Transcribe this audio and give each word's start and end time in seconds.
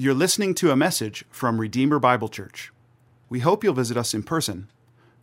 You're 0.00 0.14
listening 0.14 0.54
to 0.54 0.70
a 0.70 0.76
message 0.76 1.24
from 1.28 1.60
Redeemer 1.60 1.98
Bible 1.98 2.28
Church. 2.28 2.72
We 3.28 3.40
hope 3.40 3.64
you'll 3.64 3.74
visit 3.74 3.96
us 3.96 4.14
in 4.14 4.22
person, 4.22 4.70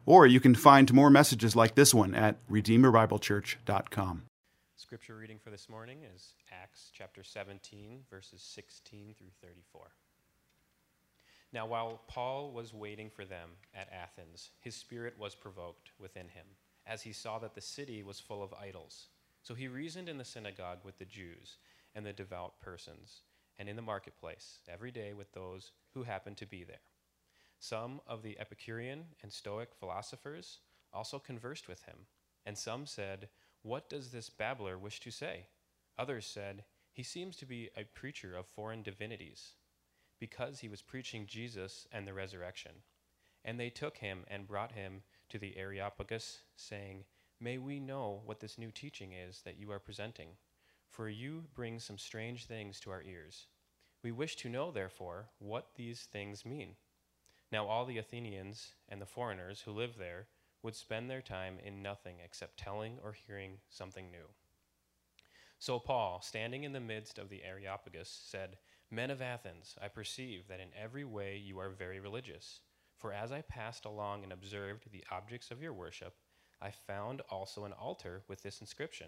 or 0.06 0.28
you 0.28 0.42
can 0.42 0.54
find 0.54 0.94
more 0.94 1.10
messages 1.10 1.56
like 1.56 1.76
this 1.76 1.94
one 1.94 2.14
at 2.14 2.46
redeemerbiblechurch.com. 2.50 4.24
Scripture 4.76 5.16
reading 5.16 5.40
for 5.42 5.50
this 5.50 5.70
morning 5.70 6.00
is 6.14 6.34
Acts 6.52 6.92
chapter 6.92 7.24
17, 7.24 8.02
verses 8.10 8.42
16 8.42 9.16
through 9.18 9.30
34. 9.42 9.92
Now, 11.54 11.66
while 11.68 12.02
Paul 12.10 12.52
was 12.52 12.74
waiting 12.74 13.10
for 13.10 13.24
them 13.24 13.52
at 13.74 13.88
Athens, 13.94 14.50
his 14.60 14.76
spirit 14.76 15.14
was 15.18 15.36
provoked 15.36 15.92
within 16.02 16.28
him, 16.28 16.48
as 16.86 17.02
he 17.02 17.14
saw 17.14 17.40
that 17.40 17.56
the 17.56 17.62
city 17.62 18.04
was 18.04 18.20
full 18.20 18.44
of 18.44 18.54
idols. 18.54 19.08
So 19.42 19.54
he 19.54 19.70
reasoned 19.70 20.10
in 20.10 20.18
the 20.18 20.26
synagogue 20.26 20.80
with 20.84 21.00
the 21.00 21.06
Jews 21.06 21.60
and 21.96 22.06
the 22.06 22.12
devout 22.12 22.60
persons 22.60 23.22
and 23.58 23.70
in 23.70 23.76
the 23.76 23.82
marketplace 23.82 24.60
every 24.68 24.92
day 24.92 25.14
with 25.14 25.32
those 25.32 25.72
who 25.94 26.04
happened 26.04 26.38
to 26.38 26.46
be 26.46 26.64
there. 26.64 26.82
Some 27.60 28.02
of 28.06 28.22
the 28.22 28.40
Epicurean 28.40 29.06
and 29.22 29.32
Stoic 29.32 29.70
philosophers 29.74 30.60
also 30.94 31.20
conversed 31.20 31.68
with 31.68 31.84
him, 31.84 32.08
and 32.46 32.58
some 32.58 32.86
said, 32.86 33.30
What 33.62 33.90
does 33.90 34.12
this 34.12 34.30
babbler 34.30 34.78
wish 34.78 35.00
to 35.02 35.12
say? 35.12 35.48
Others 35.98 36.26
said, 36.26 36.66
He 36.92 37.04
seems 37.04 37.36
to 37.38 37.46
be 37.46 37.70
a 37.76 37.86
preacher 37.86 38.36
of 38.36 38.46
foreign 38.48 38.84
divinities, 38.84 39.54
because 40.20 40.60
he 40.60 40.70
was 40.70 40.82
preaching 40.82 41.26
Jesus 41.26 41.88
and 41.92 42.08
the 42.08 42.14
resurrection. 42.14 42.72
And 43.44 43.60
they 43.60 43.70
took 43.70 43.98
him 43.98 44.26
and 44.28 44.48
brought 44.48 44.72
him 44.72 45.04
to 45.30 45.38
the 45.38 45.58
Areopagus, 45.58 46.40
saying, 46.56 47.06
May 47.40 47.58
we 47.58 47.80
know 47.80 48.22
what 48.26 48.40
this 48.40 48.58
new 48.58 48.72
teaching 48.72 49.12
is 49.14 49.42
that 49.44 49.60
you 49.60 49.72
are 49.72 49.80
presenting 49.80 50.30
for 50.96 51.10
you 51.10 51.44
bring 51.54 51.78
some 51.78 51.98
strange 51.98 52.46
things 52.46 52.80
to 52.80 52.90
our 52.90 53.04
ears. 53.04 53.48
We 54.02 54.14
wish 54.14 54.38
to 54.38 54.50
know, 54.50 54.72
therefore, 54.72 55.28
what 55.40 55.76
these 55.76 56.04
things 56.04 56.46
mean. 56.46 56.76
Now, 57.52 57.68
all 57.68 57.86
the 57.86 57.98
Athenians 57.98 58.70
and 58.88 59.02
the 59.02 59.06
foreigners 59.06 59.62
who 59.62 59.72
live 59.72 59.98
there 59.98 60.28
would 60.64 60.76
spend 60.76 61.10
their 61.10 61.22
time 61.22 61.58
in 61.62 61.84
nothing 61.84 62.16
except 62.24 62.58
telling 62.58 62.98
or 63.04 63.12
hearing 63.12 63.58
something 63.70 64.10
new. 64.10 64.30
So, 65.60 65.80
Paul, 65.80 66.22
standing 66.22 66.64
in 66.64 66.72
the 66.72 66.80
midst 66.80 67.18
of 67.18 67.30
the 67.30 67.44
Areopagus, 67.44 68.10
said, 68.26 68.58
Men 68.90 69.12
of 69.12 69.22
Athens, 69.22 69.76
I 69.82 69.90
perceive 69.90 70.48
that 70.48 70.62
in 70.62 70.70
every 70.82 71.04
way 71.04 71.36
you 71.36 71.60
are 71.60 71.70
very 71.70 72.00
religious. 72.00 72.62
For 72.96 73.12
as 73.12 73.34
I 73.34 73.42
passed 73.42 73.84
along 73.84 74.24
and 74.24 74.32
observed 74.32 74.90
the 74.92 75.04
objects 75.12 75.52
of 75.52 75.62
your 75.62 75.74
worship, 75.74 76.16
I 76.62 76.72
found 76.72 77.22
also 77.30 77.66
an 77.66 77.74
altar 77.74 78.24
with 78.30 78.44
this 78.44 78.62
inscription 78.62 79.08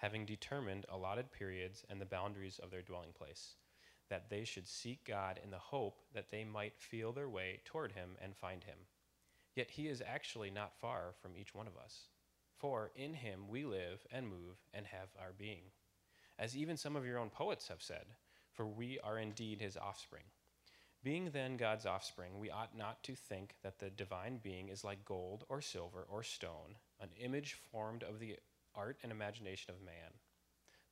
having 0.00 0.24
determined 0.24 0.86
allotted 0.88 1.30
periods 1.30 1.84
and 1.90 2.00
the 2.00 2.06
boundaries 2.06 2.58
of 2.62 2.70
their 2.70 2.80
dwelling 2.80 3.12
place, 3.12 3.56
that 4.08 4.30
they 4.30 4.44
should 4.44 4.66
seek 4.66 5.04
God 5.04 5.38
in 5.44 5.50
the 5.50 5.58
hope 5.58 6.00
that 6.14 6.30
they 6.30 6.42
might 6.42 6.78
feel 6.78 7.12
their 7.12 7.28
way 7.28 7.60
toward 7.66 7.92
him 7.92 8.16
and 8.22 8.34
find 8.34 8.64
him. 8.64 8.78
Yet 9.54 9.70
he 9.72 9.88
is 9.88 10.02
actually 10.04 10.50
not 10.50 10.78
far 10.80 11.12
from 11.20 11.36
each 11.36 11.54
one 11.54 11.66
of 11.66 11.76
us. 11.76 12.06
For 12.56 12.92
in 12.96 13.12
him 13.12 13.48
we 13.48 13.64
live 13.64 14.06
and 14.10 14.26
move 14.26 14.56
and 14.72 14.86
have 14.86 15.08
our 15.20 15.32
being. 15.36 15.64
As 16.38 16.56
even 16.56 16.78
some 16.78 16.96
of 16.96 17.04
your 17.04 17.18
own 17.18 17.28
poets 17.28 17.68
have 17.68 17.82
said, 17.82 18.06
for 18.52 18.66
we 18.66 18.98
are 19.00 19.18
indeed 19.18 19.60
his 19.60 19.76
offspring. 19.76 20.24
Being 21.02 21.30
then 21.30 21.58
God's 21.58 21.84
offspring, 21.84 22.38
we 22.38 22.50
ought 22.50 22.76
not 22.76 23.02
to 23.04 23.14
think 23.14 23.54
that 23.62 23.78
the 23.78 23.90
divine 23.90 24.38
being 24.42 24.70
is 24.70 24.82
like 24.82 25.04
gold 25.04 25.44
or 25.50 25.60
silver 25.60 26.06
or 26.10 26.22
stone, 26.22 26.76
an 27.00 27.08
image 27.18 27.58
formed 27.70 28.02
of 28.02 28.18
the 28.18 28.36
art 28.74 28.98
and 29.02 29.12
imagination 29.12 29.74
of 29.74 29.82
man. 29.82 30.12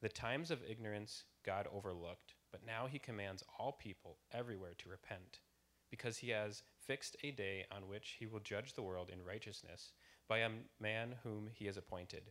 The 0.00 0.08
times 0.08 0.50
of 0.50 0.62
ignorance 0.62 1.24
God 1.44 1.66
overlooked, 1.72 2.34
but 2.52 2.64
now 2.64 2.86
he 2.86 2.98
commands 2.98 3.42
all 3.58 3.72
people 3.72 4.18
everywhere 4.32 4.74
to 4.78 4.88
repent, 4.88 5.40
because 5.90 6.18
he 6.18 6.30
has 6.30 6.62
fixed 6.78 7.16
a 7.22 7.30
day 7.30 7.66
on 7.70 7.88
which 7.88 8.16
he 8.18 8.26
will 8.26 8.40
judge 8.40 8.74
the 8.74 8.82
world 8.82 9.10
in 9.10 9.24
righteousness 9.24 9.92
by 10.28 10.38
a 10.38 10.50
man 10.80 11.16
whom 11.22 11.48
he 11.52 11.66
has 11.66 11.76
appointed. 11.76 12.30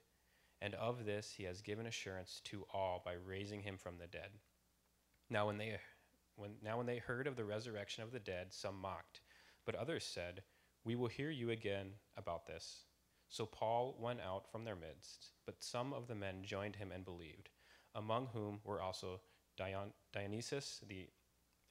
And 0.61 0.73
of 0.75 1.05
this 1.05 1.31
he 1.31 1.43
has 1.43 1.61
given 1.61 1.85
assurance 1.85 2.41
to 2.45 2.65
all 2.73 3.01
by 3.03 3.13
raising 3.13 3.61
him 3.61 3.77
from 3.77 3.97
the 3.97 4.07
dead. 4.07 4.31
Now 5.29 5.47
when 5.47 5.57
they 5.57 5.79
when 6.35 6.51
now 6.63 6.77
when 6.77 6.85
they 6.85 6.99
heard 6.99 7.27
of 7.27 7.35
the 7.35 7.45
resurrection 7.45 8.03
of 8.03 8.11
the 8.11 8.19
dead, 8.19 8.53
some 8.53 8.79
mocked, 8.79 9.21
but 9.65 9.75
others 9.75 10.03
said, 10.03 10.43
"We 10.83 10.95
will 10.95 11.09
hear 11.09 11.29
you 11.29 11.49
again 11.49 11.93
about 12.15 12.45
this." 12.45 12.85
So 13.29 13.45
Paul 13.45 13.97
went 13.99 14.21
out 14.21 14.49
from 14.51 14.63
their 14.63 14.75
midst, 14.75 15.31
but 15.45 15.63
some 15.63 15.93
of 15.93 16.07
the 16.07 16.15
men 16.15 16.43
joined 16.43 16.77
him 16.77 16.91
and 16.91 17.03
believed, 17.03 17.49
among 17.93 18.27
whom 18.27 18.61
were 18.63 18.81
also 18.81 19.21
Dion- 19.57 19.93
Dionysius 20.13 20.81
the 20.87 21.07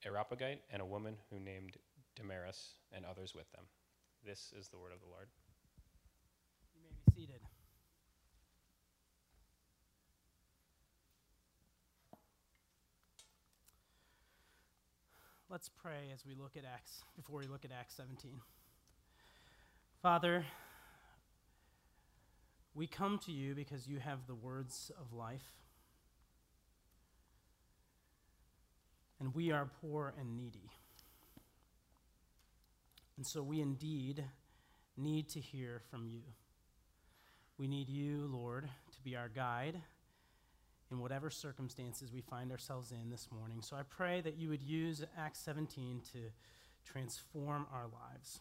Areopagite 0.05 0.62
and 0.71 0.83
a 0.83 0.87
woman 0.87 1.17
who 1.31 1.41
named 1.41 1.77
Damaris 2.15 2.75
and 2.93 3.05
others 3.05 3.34
with 3.34 3.50
them. 3.53 3.65
This 4.25 4.53
is 4.59 4.69
the 4.69 4.78
word 4.78 4.93
of 4.93 5.00
the 5.00 5.06
Lord. 5.06 5.28
You 6.75 6.83
may 6.83 6.91
be 6.91 7.21
seated. 7.21 7.41
Let's 15.49 15.69
pray 15.69 16.11
as 16.12 16.27
we 16.27 16.34
look 16.34 16.56
at 16.56 16.65
Acts, 16.65 17.03
before 17.15 17.38
we 17.38 17.47
look 17.47 17.65
at 17.65 17.71
Acts 17.71 17.94
17. 17.94 18.41
Father, 20.03 20.44
we 22.76 22.87
come 22.87 23.19
to 23.25 23.32
you 23.32 23.54
because 23.54 23.88
you 23.88 23.98
have 23.98 24.26
the 24.26 24.34
words 24.34 24.92
of 25.00 25.14
life. 25.14 25.54
And 29.19 29.34
we 29.34 29.50
are 29.50 29.70
poor 29.81 30.12
and 30.20 30.37
needy. 30.37 30.70
And 33.16 33.26
so 33.26 33.42
we 33.42 33.62
indeed 33.62 34.22
need 34.98 35.31
to 35.31 35.41
hear 35.41 35.81
from 35.91 36.06
you. 36.06 36.20
We 37.56 37.66
need 37.66 37.88
you, 37.88 38.28
Lord, 38.31 38.69
to 38.93 39.00
be 39.00 39.16
our 39.16 39.31
guide 39.31 39.81
in 40.91 40.98
whatever 40.98 41.31
circumstances 41.31 42.12
we 42.12 42.20
find 42.20 42.53
ourselves 42.53 42.93
in 42.93 43.08
this 43.08 43.28
morning. 43.32 43.62
So 43.62 43.76
I 43.76 43.82
pray 43.88 44.20
that 44.20 44.37
you 44.37 44.50
would 44.50 44.62
use 44.62 45.03
Acts 45.19 45.38
17 45.38 46.03
to 46.12 46.19
transform 46.84 47.66
our 47.72 47.84
lives. 47.84 48.41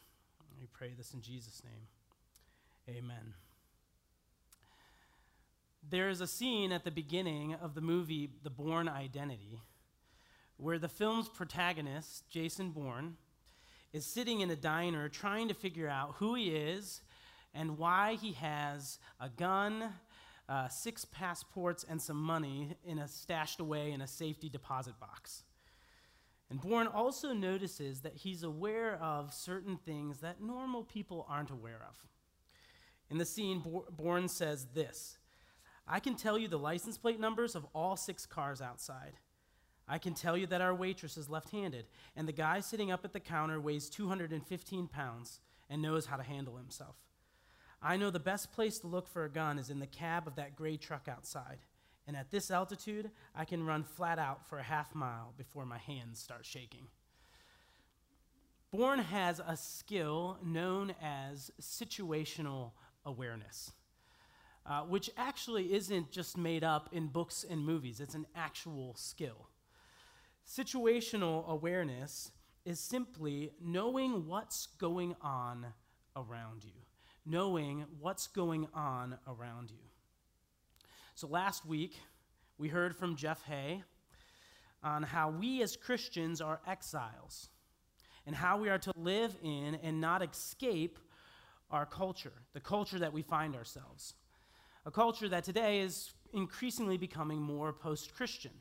We 0.59 0.67
pray 0.73 0.91
this 0.95 1.13
in 1.13 1.21
Jesus' 1.21 1.61
name. 1.63 2.97
Amen 2.97 3.44
there 5.89 6.09
is 6.09 6.21
a 6.21 6.27
scene 6.27 6.71
at 6.71 6.83
the 6.83 6.91
beginning 6.91 7.53
of 7.55 7.75
the 7.75 7.81
movie 7.81 8.29
The 8.43 8.49
Bourne 8.49 8.89
Identity 8.89 9.59
where 10.57 10.79
the 10.79 10.89
film's 10.89 11.27
protagonist, 11.27 12.29
Jason 12.29 12.71
Bourne, 12.71 13.17
is 13.93 14.05
sitting 14.05 14.41
in 14.41 14.49
a 14.49 14.55
diner 14.55 15.09
trying 15.09 15.47
to 15.47 15.53
figure 15.53 15.89
out 15.89 16.15
who 16.17 16.35
he 16.35 16.49
is 16.49 17.01
and 17.53 17.77
why 17.77 18.15
he 18.15 18.33
has 18.33 18.99
a 19.19 19.29
gun, 19.29 19.93
uh, 20.47 20.67
six 20.67 21.05
passports, 21.05 21.85
and 21.87 22.01
some 22.01 22.21
money 22.21 22.75
in 22.85 22.99
a 22.99 23.07
stashed 23.07 23.59
away 23.59 23.91
in 23.91 24.01
a 24.01 24.07
safety 24.07 24.49
deposit 24.49 24.99
box. 24.99 25.43
And 26.49 26.61
Bourne 26.61 26.87
also 26.87 27.33
notices 27.33 28.01
that 28.01 28.15
he's 28.15 28.43
aware 28.43 28.95
of 29.01 29.33
certain 29.33 29.77
things 29.77 30.19
that 30.19 30.41
normal 30.41 30.83
people 30.83 31.25
aren't 31.29 31.49
aware 31.49 31.81
of. 31.87 31.97
In 33.09 33.17
the 33.17 33.25
scene, 33.25 33.63
Bourne 33.91 34.27
says 34.27 34.67
this 34.73 35.17
I 35.87 35.99
can 35.99 36.15
tell 36.15 36.37
you 36.37 36.47
the 36.47 36.57
license 36.57 36.97
plate 36.97 37.19
numbers 37.19 37.55
of 37.55 37.65
all 37.75 37.95
six 37.95 38.25
cars 38.25 38.61
outside. 38.61 39.13
I 39.87 39.99
can 39.99 40.15
tell 40.15 40.35
you 40.35 40.47
that 40.47 40.61
our 40.61 40.73
waitress 40.73 41.15
is 41.15 41.29
left 41.29 41.51
handed, 41.51 41.85
and 42.15 42.27
the 42.27 42.33
guy 42.33 42.59
sitting 42.59 42.91
up 42.91 43.05
at 43.05 43.13
the 43.13 43.19
counter 43.19 43.59
weighs 43.59 43.87
215 43.89 44.87
pounds 44.87 45.39
and 45.69 45.81
knows 45.81 46.07
how 46.07 46.17
to 46.17 46.23
handle 46.23 46.57
himself. 46.57 46.95
I 47.83 47.97
know 47.97 48.09
the 48.09 48.19
best 48.19 48.51
place 48.51 48.79
to 48.79 48.87
look 48.87 49.07
for 49.07 49.25
a 49.25 49.29
gun 49.29 49.59
is 49.59 49.69
in 49.69 49.79
the 49.79 49.85
cab 49.85 50.27
of 50.27 50.35
that 50.37 50.55
gray 50.55 50.75
truck 50.75 51.07
outside. 51.07 51.59
And 52.07 52.15
at 52.15 52.31
this 52.31 52.49
altitude, 52.49 53.11
I 53.35 53.45
can 53.45 53.65
run 53.65 53.83
flat 53.83 54.17
out 54.17 54.47
for 54.47 54.57
a 54.57 54.63
half 54.63 54.95
mile 54.95 55.33
before 55.37 55.65
my 55.65 55.77
hands 55.77 56.19
start 56.19 56.45
shaking. 56.45 56.87
Bourne 58.71 58.99
has 58.99 59.39
a 59.45 59.55
skill 59.55 60.39
known 60.43 60.95
as 61.01 61.51
situational 61.61 62.71
awareness 63.05 63.71
uh, 64.65 64.81
which 64.81 65.09
actually 65.17 65.73
isn't 65.73 66.11
just 66.11 66.37
made 66.37 66.63
up 66.63 66.89
in 66.91 67.07
books 67.07 67.45
and 67.47 67.63
movies, 67.63 67.99
it's 67.99 68.15
an 68.15 68.25
actual 68.35 68.95
skill. 68.95 69.49
Situational 70.47 71.47
awareness 71.47 72.31
is 72.65 72.79
simply 72.79 73.51
knowing 73.61 74.27
what's 74.27 74.67
going 74.79 75.15
on 75.21 75.67
around 76.15 76.63
you. 76.63 76.71
Knowing 77.25 77.85
what's 77.99 78.27
going 78.27 78.67
on 78.73 79.17
around 79.27 79.71
you. 79.71 79.77
So 81.15 81.27
last 81.27 81.65
week, 81.65 81.99
we 82.57 82.67
heard 82.67 82.95
from 82.95 83.15
Jeff 83.15 83.43
Hay 83.43 83.83
on 84.83 85.03
how 85.03 85.29
we 85.29 85.61
as 85.61 85.75
Christians 85.75 86.41
are 86.41 86.61
exiles 86.67 87.49
and 88.25 88.35
how 88.35 88.57
we 88.57 88.69
are 88.69 88.77
to 88.79 88.93
live 88.95 89.35
in 89.43 89.75
and 89.75 89.99
not 89.99 90.23
escape 90.23 90.99
our 91.71 91.85
culture, 91.85 92.33
the 92.53 92.59
culture 92.59 92.99
that 92.99 93.13
we 93.13 93.21
find 93.21 93.55
ourselves. 93.55 94.13
A 94.87 94.91
culture 94.91 95.27
that 95.29 95.43
today 95.43 95.79
is 95.79 96.13
increasingly 96.31 96.97
becoming 96.97 97.41
more 97.41 97.73
post 97.73 98.13
Christian, 98.13 98.51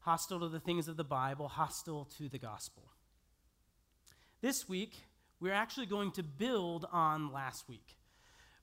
hostile 0.00 0.40
to 0.40 0.48
the 0.48 0.60
things 0.60 0.88
of 0.88 0.96
the 0.96 1.04
Bible, 1.04 1.46
hostile 1.46 2.08
to 2.16 2.30
the 2.30 2.38
gospel. 2.38 2.84
This 4.40 4.66
week, 4.66 4.94
we're 5.40 5.52
actually 5.52 5.84
going 5.84 6.12
to 6.12 6.22
build 6.22 6.86
on 6.90 7.34
last 7.34 7.68
week, 7.68 7.96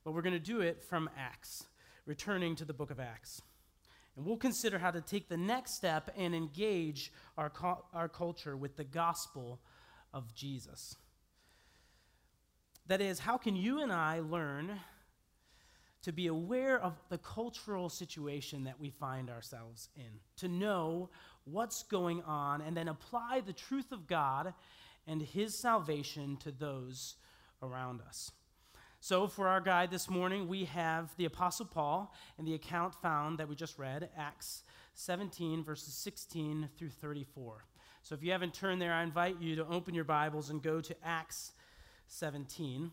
but 0.02 0.12
we're 0.12 0.22
going 0.22 0.32
to 0.32 0.40
do 0.40 0.62
it 0.62 0.82
from 0.82 1.08
Acts, 1.16 1.66
returning 2.06 2.56
to 2.56 2.64
the 2.64 2.74
book 2.74 2.90
of 2.90 2.98
Acts. 2.98 3.40
And 4.16 4.26
we'll 4.26 4.36
consider 4.36 4.78
how 4.78 4.90
to 4.90 5.00
take 5.00 5.28
the 5.28 5.36
next 5.36 5.74
step 5.74 6.12
and 6.16 6.34
engage 6.34 7.12
our, 7.38 7.52
our 7.94 8.08
culture 8.08 8.56
with 8.56 8.76
the 8.76 8.84
gospel 8.84 9.60
of 10.12 10.34
Jesus. 10.34 10.96
That 12.88 13.00
is, 13.00 13.20
how 13.20 13.36
can 13.36 13.54
you 13.54 13.80
and 13.80 13.92
I 13.92 14.20
learn 14.20 14.80
to 16.02 16.12
be 16.12 16.26
aware 16.26 16.80
of 16.80 16.94
the 17.08 17.18
cultural 17.18 17.88
situation 17.88 18.64
that 18.64 18.78
we 18.78 18.90
find 18.90 19.28
ourselves 19.28 19.88
in, 19.96 20.20
to 20.36 20.48
know 20.48 21.10
what's 21.44 21.82
going 21.82 22.22
on, 22.22 22.60
and 22.60 22.76
then 22.76 22.88
apply 22.88 23.42
the 23.44 23.52
truth 23.52 23.92
of 23.92 24.06
God 24.06 24.54
and 25.06 25.22
His 25.22 25.58
salvation 25.58 26.36
to 26.38 26.50
those 26.50 27.16
around 27.62 28.00
us? 28.02 28.30
So, 29.00 29.28
for 29.28 29.46
our 29.46 29.60
guide 29.60 29.90
this 29.90 30.10
morning, 30.10 30.48
we 30.48 30.64
have 30.64 31.14
the 31.16 31.26
Apostle 31.26 31.66
Paul 31.66 32.12
and 32.38 32.46
the 32.46 32.54
account 32.54 32.94
found 32.94 33.38
that 33.38 33.48
we 33.48 33.54
just 33.54 33.78
read, 33.78 34.08
Acts 34.16 34.62
17, 34.94 35.62
verses 35.62 35.94
16 35.94 36.68
through 36.76 36.88
34. 36.88 37.64
So, 38.02 38.14
if 38.14 38.22
you 38.22 38.32
haven't 38.32 38.54
turned 38.54 38.82
there, 38.82 38.92
I 38.92 39.02
invite 39.02 39.40
you 39.40 39.56
to 39.56 39.66
open 39.68 39.94
your 39.94 40.04
Bibles 40.04 40.50
and 40.50 40.62
go 40.62 40.80
to 40.80 40.96
Acts 41.04 41.52
17. 42.08 42.90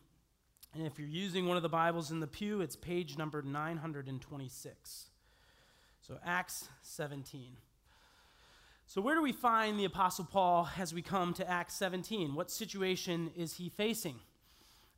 And 0.75 0.87
if 0.87 0.97
you're 0.97 1.07
using 1.07 1.47
one 1.47 1.55
of 1.55 1.61
the 1.61 1.69
Bibles 1.69 2.09
in 2.09 2.19
the 2.19 2.25
pew, 2.25 2.61
it's 2.61 2.75
page 2.75 3.15
number 3.15 3.43
926. 3.43 5.05
So, 6.01 6.17
Acts 6.25 6.67
17. 6.81 7.57
So, 8.87 8.99
where 8.99 9.13
do 9.13 9.21
we 9.21 9.33
find 9.33 9.79
the 9.79 9.85
Apostle 9.85 10.25
Paul 10.25 10.67
as 10.79 10.91
we 10.91 11.03
come 11.03 11.35
to 11.35 11.47
Acts 11.47 11.75
17? 11.75 12.33
What 12.33 12.49
situation 12.49 13.29
is 13.37 13.53
he 13.53 13.69
facing? 13.69 14.15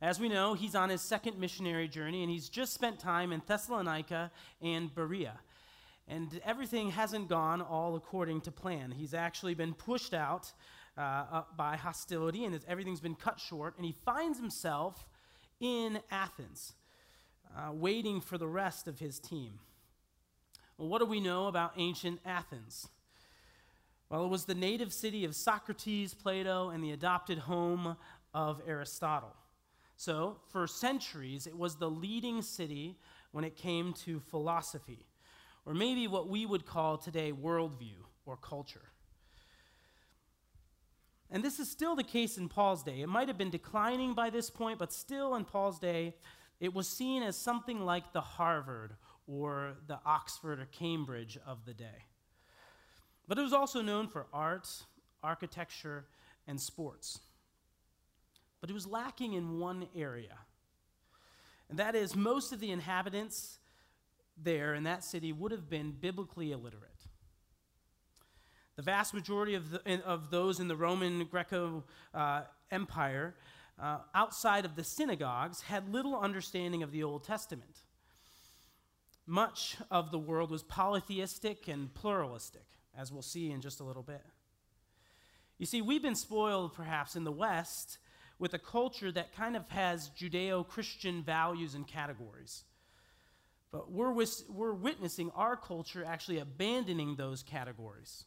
As 0.00 0.18
we 0.18 0.30
know, 0.30 0.54
he's 0.54 0.74
on 0.74 0.88
his 0.88 1.02
second 1.02 1.38
missionary 1.38 1.88
journey, 1.88 2.22
and 2.22 2.30
he's 2.30 2.48
just 2.48 2.72
spent 2.72 2.98
time 2.98 3.30
in 3.30 3.42
Thessalonica 3.46 4.30
and 4.62 4.94
Berea. 4.94 5.38
And 6.08 6.40
everything 6.42 6.90
hasn't 6.90 7.28
gone 7.28 7.60
all 7.60 7.96
according 7.96 8.40
to 8.42 8.50
plan. 8.50 8.92
He's 8.92 9.12
actually 9.12 9.54
been 9.54 9.74
pushed 9.74 10.14
out 10.14 10.52
uh, 10.96 11.42
by 11.54 11.76
hostility, 11.76 12.46
and 12.46 12.58
everything's 12.66 13.00
been 13.00 13.14
cut 13.14 13.38
short, 13.38 13.76
and 13.76 13.84
he 13.84 13.94
finds 14.06 14.38
himself 14.38 15.04
in 15.60 16.00
Athens, 16.10 16.74
uh, 17.56 17.72
waiting 17.72 18.20
for 18.20 18.38
the 18.38 18.48
rest 18.48 18.88
of 18.88 18.98
his 18.98 19.18
team. 19.18 19.60
Well, 20.78 20.88
what 20.88 20.98
do 20.98 21.06
we 21.06 21.20
know 21.20 21.46
about 21.46 21.72
ancient 21.76 22.20
Athens? 22.24 22.88
Well, 24.10 24.24
it 24.24 24.28
was 24.28 24.44
the 24.44 24.54
native 24.54 24.92
city 24.92 25.24
of 25.24 25.34
Socrates, 25.34 26.14
Plato, 26.14 26.68
and 26.68 26.84
the 26.84 26.92
adopted 26.92 27.38
home 27.38 27.96
of 28.32 28.60
Aristotle. 28.66 29.34
So, 29.96 30.36
for 30.52 30.66
centuries, 30.66 31.46
it 31.46 31.56
was 31.56 31.76
the 31.76 31.90
leading 31.90 32.42
city 32.42 32.98
when 33.32 33.44
it 33.44 33.56
came 33.56 33.94
to 34.04 34.20
philosophy, 34.20 35.06
or 35.64 35.74
maybe 35.74 36.06
what 36.06 36.28
we 36.28 36.46
would 36.46 36.66
call 36.66 36.98
today 36.98 37.32
worldview 37.32 37.96
or 38.26 38.36
culture. 38.36 38.90
And 41.30 41.42
this 41.42 41.58
is 41.58 41.70
still 41.70 41.96
the 41.96 42.04
case 42.04 42.38
in 42.38 42.48
Paul's 42.48 42.82
day. 42.82 43.00
It 43.00 43.08
might 43.08 43.28
have 43.28 43.38
been 43.38 43.50
declining 43.50 44.14
by 44.14 44.30
this 44.30 44.48
point, 44.48 44.78
but 44.78 44.92
still 44.92 45.34
in 45.34 45.44
Paul's 45.44 45.78
day, 45.78 46.14
it 46.60 46.72
was 46.72 46.88
seen 46.88 47.22
as 47.22 47.36
something 47.36 47.84
like 47.84 48.12
the 48.12 48.20
Harvard 48.20 48.92
or 49.26 49.74
the 49.86 49.98
Oxford 50.06 50.60
or 50.60 50.66
Cambridge 50.66 51.38
of 51.46 51.64
the 51.64 51.74
day. 51.74 52.04
But 53.26 53.38
it 53.38 53.42
was 53.42 53.52
also 53.52 53.82
known 53.82 54.06
for 54.06 54.26
art, 54.32 54.68
architecture, 55.22 56.06
and 56.46 56.60
sports. 56.60 57.18
But 58.60 58.70
it 58.70 58.72
was 58.72 58.86
lacking 58.86 59.32
in 59.32 59.58
one 59.58 59.88
area. 59.96 60.38
And 61.68 61.78
that 61.78 61.96
is, 61.96 62.14
most 62.14 62.52
of 62.52 62.60
the 62.60 62.70
inhabitants 62.70 63.58
there 64.40 64.74
in 64.74 64.84
that 64.84 65.02
city 65.02 65.32
would 65.32 65.50
have 65.50 65.68
been 65.68 65.90
biblically 65.90 66.52
illiterate. 66.52 66.95
The 68.76 68.82
vast 68.82 69.14
majority 69.14 69.54
of, 69.54 69.70
the, 69.70 70.04
of 70.04 70.30
those 70.30 70.60
in 70.60 70.68
the 70.68 70.76
Roman 70.76 71.24
Greco 71.24 71.84
uh, 72.12 72.42
Empire 72.70 73.34
uh, 73.80 73.98
outside 74.14 74.66
of 74.66 74.76
the 74.76 74.84
synagogues 74.84 75.62
had 75.62 75.92
little 75.92 76.14
understanding 76.16 76.82
of 76.82 76.92
the 76.92 77.02
Old 77.02 77.24
Testament. 77.24 77.84
Much 79.26 79.76
of 79.90 80.10
the 80.10 80.18
world 80.18 80.50
was 80.50 80.62
polytheistic 80.62 81.68
and 81.68 81.92
pluralistic, 81.94 82.66
as 82.96 83.10
we'll 83.10 83.22
see 83.22 83.50
in 83.50 83.60
just 83.62 83.80
a 83.80 83.84
little 83.84 84.02
bit. 84.02 84.22
You 85.58 85.64
see, 85.64 85.80
we've 85.80 86.02
been 86.02 86.14
spoiled 86.14 86.74
perhaps 86.74 87.16
in 87.16 87.24
the 87.24 87.32
West 87.32 87.98
with 88.38 88.52
a 88.52 88.58
culture 88.58 89.10
that 89.10 89.34
kind 89.34 89.56
of 89.56 89.68
has 89.70 90.10
Judeo 90.10 90.68
Christian 90.68 91.22
values 91.22 91.74
and 91.74 91.86
categories. 91.86 92.64
But 93.72 93.90
we're, 93.90 94.12
we're 94.12 94.74
witnessing 94.74 95.30
our 95.34 95.56
culture 95.56 96.04
actually 96.04 96.38
abandoning 96.38 97.16
those 97.16 97.42
categories 97.42 98.26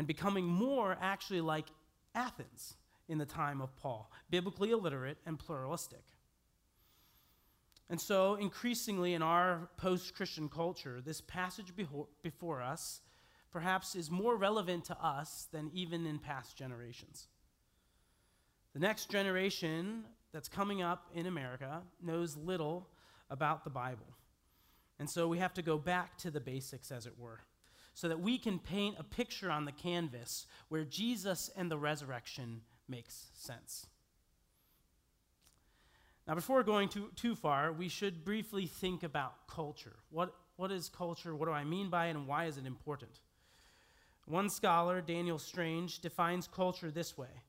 and 0.00 0.06
becoming 0.06 0.46
more 0.46 0.96
actually 1.02 1.42
like 1.42 1.66
Athens 2.14 2.78
in 3.06 3.18
the 3.18 3.26
time 3.26 3.60
of 3.60 3.76
Paul, 3.76 4.10
biblically 4.30 4.70
illiterate 4.70 5.18
and 5.26 5.38
pluralistic. 5.38 6.02
And 7.90 8.00
so, 8.00 8.36
increasingly 8.36 9.12
in 9.12 9.20
our 9.20 9.68
post 9.76 10.14
Christian 10.14 10.48
culture, 10.48 11.02
this 11.04 11.20
passage 11.20 11.74
before 12.22 12.62
us 12.62 13.02
perhaps 13.52 13.94
is 13.94 14.10
more 14.10 14.36
relevant 14.36 14.86
to 14.86 14.96
us 15.04 15.48
than 15.52 15.70
even 15.74 16.06
in 16.06 16.18
past 16.18 16.56
generations. 16.56 17.28
The 18.72 18.80
next 18.80 19.10
generation 19.10 20.04
that's 20.32 20.48
coming 20.48 20.80
up 20.80 21.10
in 21.14 21.26
America 21.26 21.82
knows 22.02 22.38
little 22.38 22.88
about 23.28 23.64
the 23.64 23.70
Bible. 23.70 24.06
And 24.98 25.10
so 25.10 25.28
we 25.28 25.36
have 25.40 25.52
to 25.52 25.62
go 25.62 25.76
back 25.76 26.16
to 26.20 26.30
the 26.30 26.40
basics, 26.40 26.90
as 26.90 27.04
it 27.04 27.18
were 27.18 27.40
so 28.00 28.08
that 28.08 28.18
we 28.18 28.38
can 28.38 28.58
paint 28.58 28.96
a 28.98 29.04
picture 29.04 29.50
on 29.50 29.66
the 29.66 29.72
canvas 29.72 30.46
where 30.70 30.84
Jesus 30.84 31.50
and 31.54 31.70
the 31.70 31.76
resurrection 31.76 32.62
makes 32.88 33.26
sense. 33.34 33.88
Now, 36.26 36.34
before 36.34 36.62
going 36.62 36.88
too, 36.88 37.10
too 37.14 37.34
far, 37.34 37.72
we 37.72 37.90
should 37.90 38.24
briefly 38.24 38.64
think 38.64 39.02
about 39.02 39.46
culture. 39.46 39.96
What, 40.08 40.34
what 40.56 40.72
is 40.72 40.88
culture? 40.88 41.36
What 41.36 41.44
do 41.44 41.52
I 41.52 41.64
mean 41.64 41.90
by 41.90 42.06
it, 42.06 42.16
and 42.16 42.26
why 42.26 42.46
is 42.46 42.56
it 42.56 42.64
important? 42.64 43.20
One 44.24 44.48
scholar, 44.48 45.02
Daniel 45.02 45.38
Strange, 45.38 45.98
defines 45.98 46.48
culture 46.48 46.90
this 46.90 47.18
way 47.18 47.42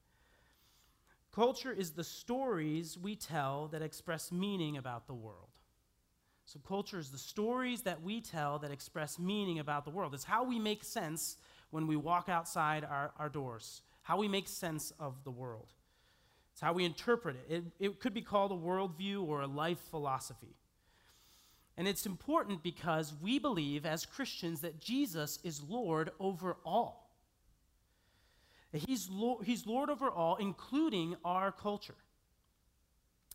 Culture 1.31 1.72
is 1.72 1.91
the 1.91 2.03
stories 2.03 2.98
we 2.98 3.15
tell 3.15 3.70
that 3.70 3.81
express 3.81 4.34
meaning 4.34 4.75
about 4.75 5.08
the 5.08 5.13
world. 5.13 5.50
So, 6.45 6.60
culture 6.67 7.00
is 7.00 7.10
the 7.10 7.17
stories 7.17 7.83
that 7.83 8.01
we 8.01 8.19
tell 8.19 8.60
that 8.60 8.71
express 8.71 9.17
meaning 9.17 9.60
about 9.60 9.86
the 9.86 9.91
world. 9.91 10.13
It's 10.13 10.24
how 10.24 10.43
we 10.43 10.60
make 10.60 10.83
sense 10.83 11.38
when 11.69 11.88
we 11.88 11.95
walk 11.95 12.29
outside 12.29 12.83
our, 12.83 13.12
our 13.17 13.29
doors, 13.29 13.81
how 14.01 14.17
we 14.17 14.27
make 14.27 14.48
sense 14.48 14.91
of 15.00 15.24
the 15.24 15.31
world. 15.31 15.67
It's 16.51 16.62
how 16.62 16.74
we 16.74 16.83
interpret 16.83 17.38
it. 17.48 17.55
it. 17.55 17.63
It 17.79 18.00
could 18.00 18.13
be 18.13 18.21
called 18.21 18.51
a 18.51 18.55
worldview 18.55 19.25
or 19.25 19.41
a 19.41 19.48
life 19.48 19.79
philosophy. 19.89 20.55
And 21.77 21.88
it's 21.88 22.05
important 22.05 22.62
because 22.62 23.13
we 23.21 23.39
believe 23.39 23.86
as 23.86 24.05
Christians 24.05 24.62
that 24.62 24.79
Jesus 24.79 25.39
is 25.43 25.63
Lord 25.63 26.12
over 26.19 26.57
all. 26.65 27.10
He's, 28.74 29.10
Lord, 29.10 29.45
he's 29.45 29.65
Lord 29.65 29.89
over 29.89 30.10
all, 30.10 30.36
including 30.36 31.15
our 31.25 31.51
culture. 31.51 31.95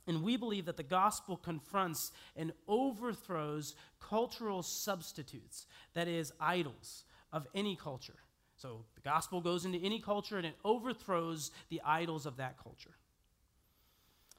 And 0.07 0.23
we 0.23 0.37
believe 0.37 0.67
that 0.67 0.77
the 0.77 0.83
gospel 0.83 1.37
confronts 1.37 2.13
and 2.37 2.53
overthrows 2.69 3.75
cultural 4.01 4.63
substitutes, 4.63 5.67
that 5.95 6.07
is, 6.07 6.33
idols 6.41 7.05
of 7.33 7.47
any 7.55 7.75
culture. 7.77 8.15
So 8.57 8.85
the 8.95 9.01
gospel 9.01 9.41
goes 9.41 9.65
into 9.65 9.79
any 9.79 10.01
culture 10.01 10.37
and 10.37 10.47
it 10.47 10.57
overthrows 10.65 11.51
the 11.69 11.83
idols 11.85 12.25
of 12.25 12.37
that 12.37 12.57
culture. 12.63 12.95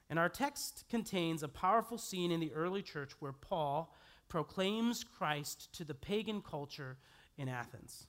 And 0.09 0.17
our 0.17 0.29
text 0.29 0.85
contains 0.89 1.43
a 1.43 1.47
powerful 1.47 1.97
scene 1.97 2.31
in 2.31 2.39
the 2.39 2.53
early 2.53 2.81
church 2.81 3.11
where 3.19 3.33
Paul 3.33 3.93
proclaims 4.29 5.03
Christ 5.03 5.73
to 5.73 5.83
the 5.83 5.93
pagan 5.93 6.41
culture 6.41 6.97
in 7.37 7.49
Athens. 7.49 8.07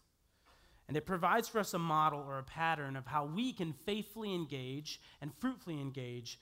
And 0.86 0.96
it 0.96 1.04
provides 1.04 1.48
for 1.48 1.58
us 1.58 1.74
a 1.74 1.78
model 1.78 2.24
or 2.26 2.38
a 2.38 2.44
pattern 2.44 2.96
of 2.96 3.06
how 3.06 3.26
we 3.26 3.52
can 3.52 3.74
faithfully 3.84 4.34
engage 4.34 5.00
and 5.20 5.34
fruitfully 5.38 5.80
engage 5.80 6.38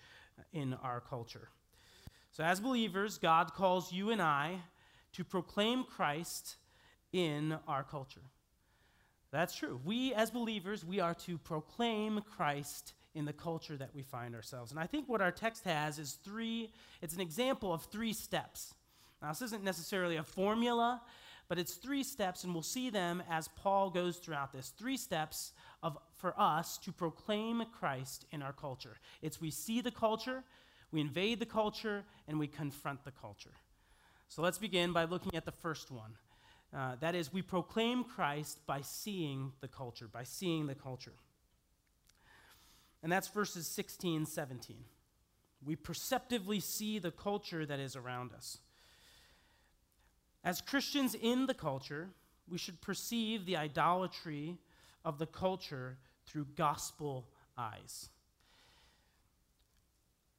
in 0.52 0.74
our 0.74 1.00
culture. 1.00 1.48
So, 2.32 2.44
as 2.44 2.60
believers, 2.60 3.18
God 3.18 3.54
calls 3.54 3.92
you 3.92 4.10
and 4.10 4.20
I 4.20 4.60
to 5.12 5.24
proclaim 5.24 5.84
Christ 5.84 6.56
in 7.12 7.56
our 7.66 7.82
culture. 7.82 8.20
That's 9.30 9.54
true. 9.54 9.80
We, 9.84 10.14
as 10.14 10.30
believers, 10.30 10.84
we 10.84 11.00
are 11.00 11.14
to 11.14 11.38
proclaim 11.38 12.20
Christ 12.36 12.94
in 13.14 13.24
the 13.24 13.32
culture 13.32 13.76
that 13.76 13.94
we 13.94 14.02
find 14.02 14.34
ourselves. 14.34 14.70
And 14.70 14.78
I 14.78 14.86
think 14.86 15.08
what 15.08 15.22
our 15.22 15.30
text 15.30 15.64
has 15.64 15.98
is 15.98 16.18
three, 16.22 16.70
it's 17.00 17.14
an 17.14 17.20
example 17.20 17.72
of 17.72 17.84
three 17.84 18.12
steps. 18.12 18.74
Now, 19.22 19.28
this 19.28 19.42
isn't 19.42 19.64
necessarily 19.64 20.16
a 20.16 20.22
formula, 20.22 21.00
but 21.48 21.58
it's 21.58 21.74
three 21.74 22.02
steps, 22.02 22.44
and 22.44 22.52
we'll 22.52 22.62
see 22.62 22.90
them 22.90 23.22
as 23.30 23.48
Paul 23.48 23.90
goes 23.90 24.16
throughout 24.16 24.52
this. 24.52 24.72
Three 24.76 24.96
steps 24.96 25.52
of, 25.82 25.96
for 26.16 26.34
us 26.38 26.78
to 26.78 26.92
proclaim 26.92 27.62
Christ 27.78 28.26
in 28.32 28.42
our 28.42 28.52
culture. 28.52 28.96
It's 29.22 29.40
we 29.40 29.50
see 29.50 29.80
the 29.80 29.90
culture, 29.90 30.42
we 30.90 31.00
invade 31.00 31.38
the 31.38 31.46
culture, 31.46 32.04
and 32.26 32.38
we 32.38 32.46
confront 32.46 33.04
the 33.04 33.12
culture. 33.12 33.52
So 34.28 34.42
let's 34.42 34.58
begin 34.58 34.92
by 34.92 35.04
looking 35.04 35.34
at 35.34 35.44
the 35.44 35.52
first 35.52 35.90
one. 35.90 36.12
Uh, 36.76 36.96
that 37.00 37.14
is, 37.14 37.32
we 37.32 37.42
proclaim 37.42 38.02
Christ 38.02 38.58
by 38.66 38.80
seeing 38.80 39.52
the 39.60 39.68
culture, 39.68 40.08
by 40.08 40.24
seeing 40.24 40.66
the 40.66 40.74
culture. 40.74 41.12
And 43.02 43.12
that's 43.12 43.28
verses 43.28 43.68
16, 43.68 44.26
17. 44.26 44.76
We 45.64 45.76
perceptively 45.76 46.60
see 46.60 46.98
the 46.98 47.12
culture 47.12 47.64
that 47.64 47.78
is 47.78 47.94
around 47.94 48.32
us. 48.32 48.58
As 50.46 50.60
Christians 50.60 51.16
in 51.16 51.46
the 51.46 51.54
culture, 51.54 52.08
we 52.48 52.56
should 52.56 52.80
perceive 52.80 53.44
the 53.44 53.56
idolatry 53.56 54.56
of 55.04 55.18
the 55.18 55.26
culture 55.26 55.98
through 56.24 56.46
gospel 56.54 57.26
eyes. 57.58 58.10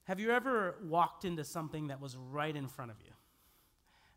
Have 0.06 0.22
you 0.22 0.32
ever 0.32 0.76
walked 0.82 1.26
into 1.26 1.44
something 1.44 1.88
that 1.88 2.00
was 2.00 2.16
right 2.16 2.56
in 2.56 2.70
front 2.70 2.90
of 2.90 3.02
you? 3.02 3.12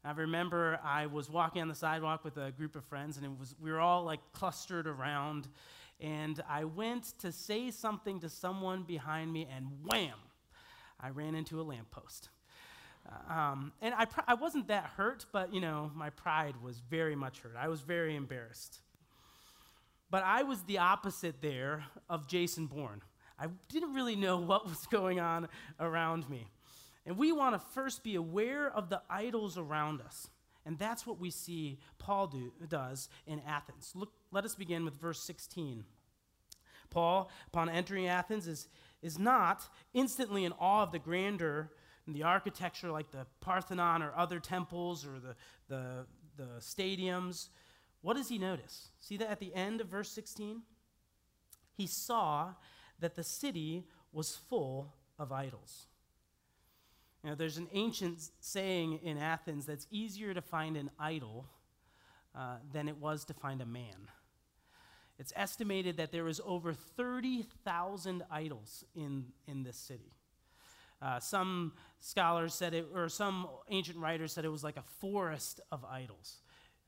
I 0.05 0.13
remember 0.13 0.79
I 0.85 1.07
was 1.07 1.29
walking 1.29 1.61
on 1.61 1.67
the 1.67 1.75
sidewalk 1.75 2.23
with 2.25 2.37
a 2.37 2.53
group 2.53 2.77
of 2.77 2.85
friends, 2.85 3.17
and 3.17 3.27
it 3.27 3.33
was 3.37 3.57
we 3.61 3.73
were 3.73 3.81
all 3.81 4.05
like 4.05 4.21
clustered 4.33 4.87
around, 4.87 5.49
and 5.99 6.41
I 6.49 6.67
went 6.67 7.19
to 7.19 7.33
say 7.33 7.73
something 7.73 8.21
to 8.21 8.29
someone 8.29 8.85
behind 8.85 9.33
me, 9.33 9.49
and 9.53 9.67
wham, 9.85 10.15
I 11.01 11.09
ran 11.09 11.35
into 11.35 11.61
a 11.61 11.65
lamppost. 11.65 12.29
Um, 13.29 13.73
and 13.81 13.95
I, 13.95 14.07
I 14.27 14.35
wasn't 14.35 14.69
that 14.69 14.85
hurt, 14.97 15.27
but 15.33 15.53
you 15.53 15.61
know, 15.61 15.91
my 15.95 16.11
pride 16.11 16.55
was 16.63 16.81
very 16.91 17.17
much 17.17 17.41
hurt. 17.41 17.55
I 17.59 17.69
was 17.69 17.81
very 17.81 18.17
embarrassed. 18.17 18.81
But 20.11 20.25
I 20.25 20.43
was 20.43 20.63
the 20.63 20.79
opposite 20.79 21.41
there 21.41 21.85
of 22.09 22.27
Jason 22.27 22.67
Bourne. 22.67 23.03
I 23.39 23.47
didn't 23.69 23.95
really 23.95 24.17
know 24.17 24.37
what 24.39 24.67
was 24.67 24.87
going 24.87 25.21
on 25.21 25.49
around 25.79 26.29
me. 26.29 26.47
And 27.07 27.17
we 27.17 27.33
want 27.33 27.55
to 27.55 27.59
first 27.59 28.05
be 28.05 28.17
aware 28.17 28.71
of 28.71 28.91
the 28.91 29.01
idols 29.09 29.57
around 29.57 30.01
us. 30.01 30.29
And 30.67 30.79
that's 30.79 31.07
what 31.07 31.19
we 31.19 31.31
see 31.31 31.79
Paul 31.99 32.27
do, 32.27 32.53
does 32.69 33.09
in 33.27 33.41
Athens. 33.47 33.93
Look, 33.95 34.13
let 34.31 34.45
us 34.45 34.55
begin 34.55 34.85
with 34.85 34.95
verse 35.01 35.23
16. 35.23 35.85
Paul, 36.91 37.31
upon 37.47 37.69
entering 37.69 38.09
Athens, 38.09 38.47
is, 38.47 38.69
is 39.01 39.19
not 39.19 39.69
instantly 39.95 40.45
in 40.45 40.53
awe 40.53 40.83
of 40.83 40.93
the 40.93 40.99
grandeur 40.99 41.71
the 42.09 42.23
architecture 42.23 42.91
like 42.91 43.11
the 43.11 43.27
Parthenon 43.41 44.03
or 44.03 44.13
other 44.17 44.41
temples 44.41 45.07
or 45.07 45.19
the, 45.19 45.37
the, 45.69 46.07
the 46.37 46.49
stadiums. 46.61 47.49
What 48.03 48.17
does 48.17 48.29
he 48.29 48.39
notice? 48.39 48.89
See 49.01 49.17
that 49.19 49.31
at 49.31 49.41
the 49.41 49.55
end 49.55 49.81
of 49.81 49.89
verse 49.89 50.11
16? 50.11 50.63
He 51.77 51.87
saw 51.87 52.55
that 52.99 53.15
the 53.15 53.25
city 53.25 53.85
was 54.13 54.37
full 54.37 54.93
of 55.19 55.33
idols. 55.33 55.87
Know, 57.23 57.35
there's 57.35 57.59
an 57.59 57.69
ancient 57.73 58.19
saying 58.41 59.01
in 59.03 59.19
Athens 59.19 59.67
that's 59.67 59.87
easier 59.91 60.33
to 60.33 60.41
find 60.41 60.77
an 60.77 60.91
idol 60.99 61.47
uh, 62.35 62.57
than 62.73 62.89
it 62.89 62.97
was 62.97 63.25
to 63.27 63.35
find 63.35 63.61
a 63.61 63.67
man. 63.67 64.09
It's 65.19 65.33
estimated 65.37 65.99
that 65.99 66.13
there 66.13 66.25
was 66.25 66.41
over 66.47 66.73
30,000 66.73 68.23
idols 68.31 68.85
in, 68.95 69.27
in 69.47 69.65
this 69.65 69.77
city. 69.77 70.15
Uh, 71.03 71.19
some 71.19 71.73
scholars 72.01 72.55
said 72.55 72.75
it, 72.75 72.87
or 72.95 73.09
some 73.09 73.49
ancient 73.71 73.99
writers 73.99 74.33
said 74.33 74.45
it 74.45 74.49
was 74.49 74.65
like 74.65 74.77
a 74.77 74.85
forest 75.01 75.61
of 75.73 75.85
idols. 75.85 76.43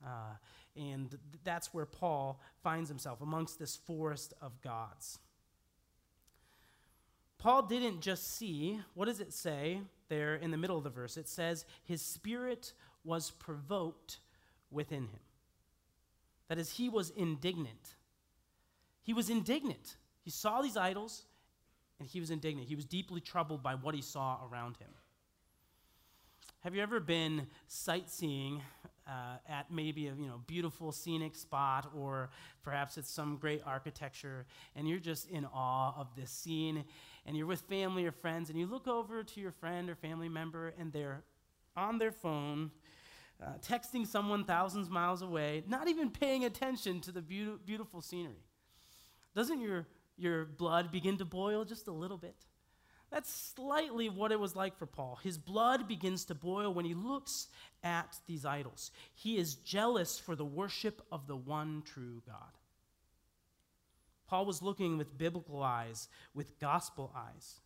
Uh, 0.04 0.34
and 0.76 1.10
th- 1.10 1.20
that's 1.44 1.72
where 1.72 1.86
Paul 1.86 2.40
finds 2.62 2.88
himself, 2.88 3.20
amongst 3.20 3.58
this 3.58 3.76
forest 3.76 4.34
of 4.40 4.60
gods. 4.60 5.18
Paul 7.38 7.62
didn't 7.62 8.02
just 8.02 8.36
see, 8.36 8.80
what 8.94 9.06
does 9.06 9.20
it 9.20 9.32
say 9.32 9.80
there 10.08 10.36
in 10.36 10.50
the 10.50 10.56
middle 10.56 10.78
of 10.78 10.84
the 10.84 10.90
verse? 10.90 11.16
It 11.16 11.28
says, 11.28 11.64
his 11.84 12.00
spirit 12.00 12.72
was 13.04 13.30
provoked 13.30 14.18
within 14.70 15.08
him. 15.08 15.20
That 16.48 16.58
is, 16.58 16.70
he 16.70 16.88
was 16.88 17.10
indignant. 17.10 17.96
He 19.02 19.12
was 19.12 19.30
indignant. 19.30 19.96
He 20.22 20.30
saw 20.30 20.62
these 20.62 20.76
idols 20.76 21.24
and 22.02 22.10
he 22.10 22.18
was 22.18 22.32
indignant. 22.32 22.66
He 22.66 22.74
was 22.74 22.84
deeply 22.84 23.20
troubled 23.20 23.62
by 23.62 23.76
what 23.76 23.94
he 23.94 24.02
saw 24.02 24.38
around 24.50 24.76
him. 24.78 24.88
Have 26.64 26.74
you 26.74 26.82
ever 26.82 26.98
been 26.98 27.46
sightseeing 27.68 28.60
uh, 29.06 29.36
at 29.48 29.70
maybe 29.70 30.08
a 30.08 30.14
you 30.14 30.26
know 30.26 30.40
beautiful 30.48 30.90
scenic 30.90 31.36
spot, 31.36 31.92
or 31.96 32.30
perhaps 32.64 32.98
it's 32.98 33.08
some 33.08 33.36
great 33.36 33.62
architecture, 33.64 34.46
and 34.74 34.88
you're 34.88 34.98
just 34.98 35.30
in 35.30 35.46
awe 35.54 35.94
of 35.96 36.08
this 36.16 36.32
scene, 36.32 36.82
and 37.24 37.36
you're 37.36 37.46
with 37.46 37.60
family 37.60 38.04
or 38.04 38.10
friends, 38.10 38.50
and 38.50 38.58
you 38.58 38.66
look 38.66 38.88
over 38.88 39.22
to 39.22 39.40
your 39.40 39.52
friend 39.52 39.88
or 39.88 39.94
family 39.94 40.28
member, 40.28 40.74
and 40.80 40.92
they're 40.92 41.22
on 41.76 41.98
their 41.98 42.10
phone, 42.10 42.72
uh, 43.40 43.52
texting 43.64 44.04
someone 44.04 44.42
thousands 44.44 44.90
miles 44.90 45.22
away, 45.22 45.62
not 45.68 45.86
even 45.86 46.10
paying 46.10 46.44
attention 46.44 47.00
to 47.00 47.12
the 47.12 47.22
be- 47.22 47.58
beautiful 47.64 48.00
scenery. 48.00 48.42
Doesn't 49.36 49.60
your 49.60 49.86
your 50.16 50.44
blood 50.44 50.90
begin 50.92 51.18
to 51.18 51.24
boil 51.24 51.64
just 51.64 51.88
a 51.88 51.92
little 51.92 52.18
bit? 52.18 52.36
That's 53.10 53.52
slightly 53.54 54.08
what 54.08 54.32
it 54.32 54.40
was 54.40 54.56
like 54.56 54.78
for 54.78 54.86
Paul. 54.86 55.18
His 55.22 55.36
blood 55.36 55.86
begins 55.86 56.24
to 56.26 56.34
boil 56.34 56.72
when 56.72 56.86
he 56.86 56.94
looks 56.94 57.48
at 57.84 58.16
these 58.26 58.46
idols. 58.46 58.90
He 59.14 59.36
is 59.36 59.56
jealous 59.56 60.18
for 60.18 60.34
the 60.34 60.46
worship 60.46 61.02
of 61.12 61.26
the 61.26 61.36
one 61.36 61.82
true 61.84 62.22
God. 62.26 62.56
Paul 64.28 64.46
was 64.46 64.62
looking 64.62 64.96
with 64.96 65.18
biblical 65.18 65.62
eyes, 65.62 66.08
with 66.32 66.58
gospel 66.58 67.12
eyes. 67.14 67.60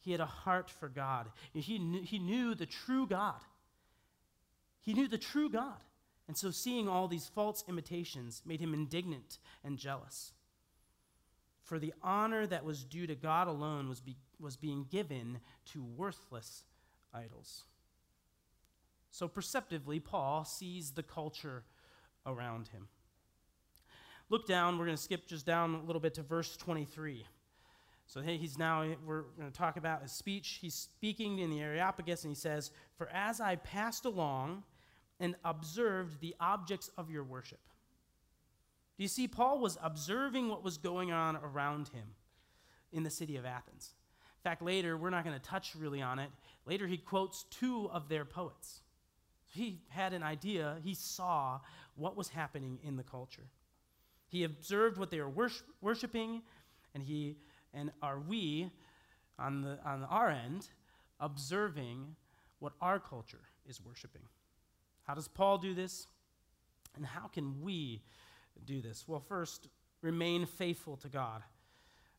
He 0.00 0.12
had 0.12 0.20
a 0.20 0.26
heart 0.26 0.68
for 0.68 0.90
God. 0.90 1.30
He 1.54 1.78
knew, 1.78 2.02
he 2.02 2.18
knew 2.18 2.54
the 2.54 2.66
true 2.66 3.06
God. 3.06 3.40
He 4.82 4.92
knew 4.92 5.08
the 5.08 5.16
true 5.16 5.48
God. 5.48 5.82
And 6.28 6.36
so 6.36 6.50
seeing 6.50 6.90
all 6.90 7.08
these 7.08 7.30
false 7.34 7.64
imitations 7.66 8.42
made 8.44 8.60
him 8.60 8.74
indignant 8.74 9.38
and 9.64 9.78
jealous. 9.78 10.33
For 11.64 11.78
the 11.78 11.94
honor 12.02 12.46
that 12.46 12.64
was 12.64 12.84
due 12.84 13.06
to 13.06 13.14
God 13.14 13.48
alone 13.48 13.88
was, 13.88 14.00
be, 14.00 14.16
was 14.38 14.56
being 14.56 14.86
given 14.90 15.40
to 15.72 15.82
worthless 15.82 16.62
idols. 17.12 17.64
So 19.10 19.28
perceptively, 19.28 19.98
Paul 19.98 20.44
sees 20.44 20.90
the 20.90 21.02
culture 21.02 21.64
around 22.26 22.68
him. 22.68 22.88
Look 24.28 24.46
down, 24.46 24.78
we're 24.78 24.84
going 24.86 24.96
to 24.96 25.02
skip 25.02 25.26
just 25.26 25.46
down 25.46 25.74
a 25.74 25.82
little 25.82 26.00
bit 26.00 26.14
to 26.14 26.22
verse 26.22 26.56
23. 26.56 27.26
So 28.06 28.20
he's 28.20 28.58
now, 28.58 28.86
we're 29.06 29.22
going 29.38 29.50
to 29.50 29.56
talk 29.56 29.78
about 29.78 30.02
his 30.02 30.12
speech. 30.12 30.58
He's 30.60 30.74
speaking 30.74 31.38
in 31.38 31.50
the 31.50 31.60
Areopagus, 31.60 32.24
and 32.24 32.30
he 32.30 32.38
says, 32.38 32.70
For 32.98 33.08
as 33.08 33.40
I 33.40 33.56
passed 33.56 34.04
along 34.04 34.64
and 35.18 35.34
observed 35.44 36.20
the 36.20 36.34
objects 36.40 36.90
of 36.98 37.10
your 37.10 37.24
worship. 37.24 37.60
Do 38.96 39.02
you 39.02 39.08
see, 39.08 39.26
Paul 39.26 39.58
was 39.58 39.76
observing 39.82 40.48
what 40.48 40.62
was 40.62 40.78
going 40.78 41.10
on 41.10 41.36
around 41.36 41.88
him 41.88 42.14
in 42.92 43.02
the 43.02 43.10
city 43.10 43.36
of 43.36 43.44
Athens. 43.44 43.92
In 44.38 44.50
fact, 44.50 44.62
later, 44.62 44.96
we're 44.96 45.10
not 45.10 45.24
going 45.24 45.38
to 45.38 45.44
touch 45.44 45.74
really 45.74 46.00
on 46.00 46.18
it. 46.18 46.30
Later, 46.64 46.86
he 46.86 46.96
quotes 46.96 47.44
two 47.50 47.90
of 47.92 48.08
their 48.08 48.24
poets. 48.24 48.82
He 49.52 49.80
had 49.88 50.12
an 50.12 50.22
idea, 50.22 50.78
he 50.82 50.94
saw 50.94 51.60
what 51.96 52.16
was 52.16 52.28
happening 52.28 52.78
in 52.82 52.96
the 52.96 53.02
culture. 53.02 53.46
He 54.28 54.44
observed 54.44 54.98
what 54.98 55.10
they 55.10 55.20
were 55.20 55.28
worship, 55.28 55.66
worshiping, 55.80 56.42
and 56.92 57.02
he 57.02 57.36
and 57.72 57.90
are 58.02 58.18
we 58.18 58.70
on 59.38 59.62
the 59.62 59.78
on 59.84 60.04
our 60.04 60.30
end 60.30 60.68
observing 61.20 62.16
what 62.58 62.72
our 62.80 62.98
culture 62.98 63.42
is 63.68 63.80
worshiping. 63.80 64.22
How 65.04 65.14
does 65.14 65.28
Paul 65.28 65.58
do 65.58 65.74
this? 65.74 66.08
And 66.96 67.06
how 67.06 67.28
can 67.28 67.60
we 67.62 68.02
do 68.60 68.80
this? 68.80 69.04
Well, 69.06 69.20
first, 69.20 69.68
remain 70.02 70.46
faithful 70.46 70.96
to 70.98 71.08
God. 71.08 71.42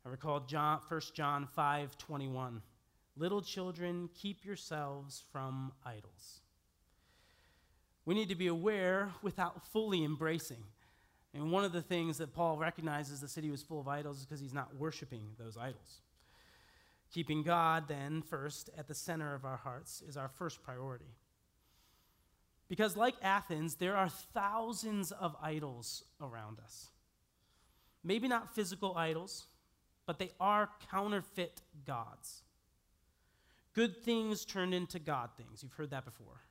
I 0.06 0.10
recall 0.10 0.42
John, 0.42 0.80
1 0.88 1.02
John 1.14 1.48
5 1.48 1.98
21. 1.98 2.62
Little 3.18 3.42
children, 3.42 4.10
keep 4.14 4.44
yourselves 4.44 5.24
from 5.32 5.72
idols. 5.86 6.42
We 8.06 8.14
need 8.14 8.30
to 8.30 8.36
be 8.36 8.48
aware 8.48 9.14
without 9.22 9.66
fully 9.72 10.04
embracing. 10.04 10.64
And 11.34 11.52
one 11.52 11.64
of 11.66 11.74
the 11.74 11.82
things 11.82 12.18
that 12.20 12.34
Paul 12.34 12.58
recognizes 12.58 13.20
the 13.20 13.28
city 13.28 13.50
was 13.50 13.62
full 13.62 13.82
of 13.82 13.88
idols 13.88 14.20
is 14.20 14.26
because 14.26 14.40
he's 14.40 14.54
not 14.54 14.76
worshiping 14.76 15.32
those 15.38 15.58
idols. 15.58 16.02
Keeping 17.14 17.44
God, 17.44 17.88
then, 17.88 18.22
first 18.22 18.70
at 18.78 18.88
the 18.88 18.94
center 18.94 19.34
of 19.34 19.46
our 19.46 19.58
hearts 19.58 20.04
is 20.08 20.18
our 20.18 20.30
first 20.30 20.62
priority. 20.64 21.16
Because, 22.68 22.98
like 22.98 23.16
Athens, 23.22 23.76
there 23.76 23.96
are 23.96 24.10
thousands 24.10 25.12
of 25.12 25.36
idols 25.42 26.04
around 26.20 26.60
us. 26.60 26.90
Maybe 28.04 28.28
not 28.28 28.54
physical 28.56 28.96
idols, 28.96 29.46
but 30.06 30.20
they 30.20 30.32
are 30.40 30.70
counterfeit 30.90 31.62
gods. 31.86 32.42
Good 33.74 34.04
things 34.04 34.46
turned 34.46 34.74
into 34.74 35.00
God 35.00 35.30
things. 35.38 35.62
You've 35.62 35.74
heard 35.74 35.92
that 35.92 36.06
before. 36.06 36.42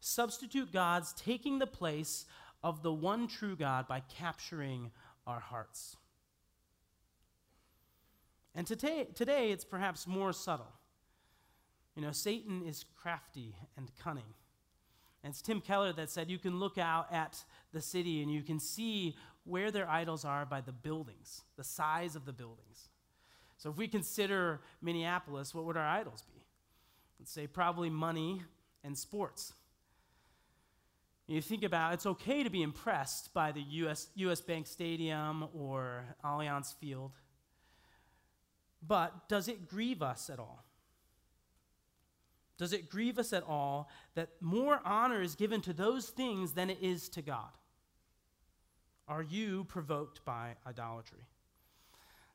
Substitute 0.00 0.72
gods 0.72 1.14
taking 1.16 1.58
the 1.58 1.66
place 1.66 2.26
of 2.62 2.82
the 2.82 2.92
one 2.92 3.28
true 3.28 3.56
God 3.56 3.86
by 3.86 4.00
capturing 4.00 4.90
our 5.26 5.40
hearts. 5.40 5.96
And 8.54 8.66
today, 8.66 9.06
today 9.14 9.50
it's 9.50 9.64
perhaps 9.64 10.06
more 10.06 10.32
subtle. 10.32 10.72
You 11.94 12.02
know, 12.02 12.12
Satan 12.12 12.62
is 12.66 12.84
crafty 13.00 13.54
and 13.76 13.90
cunning. 14.02 14.34
And 15.24 15.32
it's 15.32 15.42
Tim 15.42 15.60
Keller 15.60 15.92
that 15.92 16.10
said 16.10 16.30
you 16.30 16.38
can 16.38 16.58
look 16.58 16.78
out 16.78 17.12
at 17.12 17.44
the 17.72 17.80
city 17.80 18.22
and 18.22 18.32
you 18.32 18.42
can 18.42 18.58
see 18.58 19.16
where 19.44 19.70
their 19.70 19.88
idols 19.88 20.24
are 20.24 20.44
by 20.44 20.60
the 20.60 20.72
buildings, 20.72 21.42
the 21.56 21.64
size 21.64 22.16
of 22.16 22.24
the 22.24 22.32
buildings. 22.32 22.88
So 23.56 23.70
if 23.70 23.76
we 23.76 23.86
consider 23.86 24.60
Minneapolis, 24.80 25.54
what 25.54 25.64
would 25.64 25.76
our 25.76 25.86
idols 25.86 26.24
be? 26.34 26.44
Let's 27.20 27.30
say 27.30 27.46
probably 27.46 27.90
money 27.90 28.42
and 28.82 28.98
sports. 28.98 29.52
You 31.28 31.40
think 31.40 31.62
about 31.62 31.94
it's 31.94 32.06
okay 32.06 32.42
to 32.42 32.50
be 32.50 32.62
impressed 32.62 33.32
by 33.32 33.52
the 33.52 33.60
US, 33.60 34.08
US 34.16 34.40
Bank 34.40 34.66
Stadium 34.66 35.48
or 35.54 36.04
Allianz 36.24 36.74
Field, 36.74 37.12
but 38.86 39.28
does 39.28 39.46
it 39.48 39.68
grieve 39.68 40.02
us 40.02 40.28
at 40.28 40.40
all? 40.40 40.64
Does 42.62 42.72
it 42.72 42.88
grieve 42.88 43.18
us 43.18 43.32
at 43.32 43.42
all 43.42 43.88
that 44.14 44.28
more 44.40 44.78
honor 44.84 45.20
is 45.20 45.34
given 45.34 45.60
to 45.62 45.72
those 45.72 46.10
things 46.10 46.52
than 46.52 46.70
it 46.70 46.78
is 46.80 47.08
to 47.08 47.20
God? 47.20 47.50
Are 49.08 49.24
you 49.24 49.64
provoked 49.64 50.24
by 50.24 50.50
idolatry? 50.64 51.26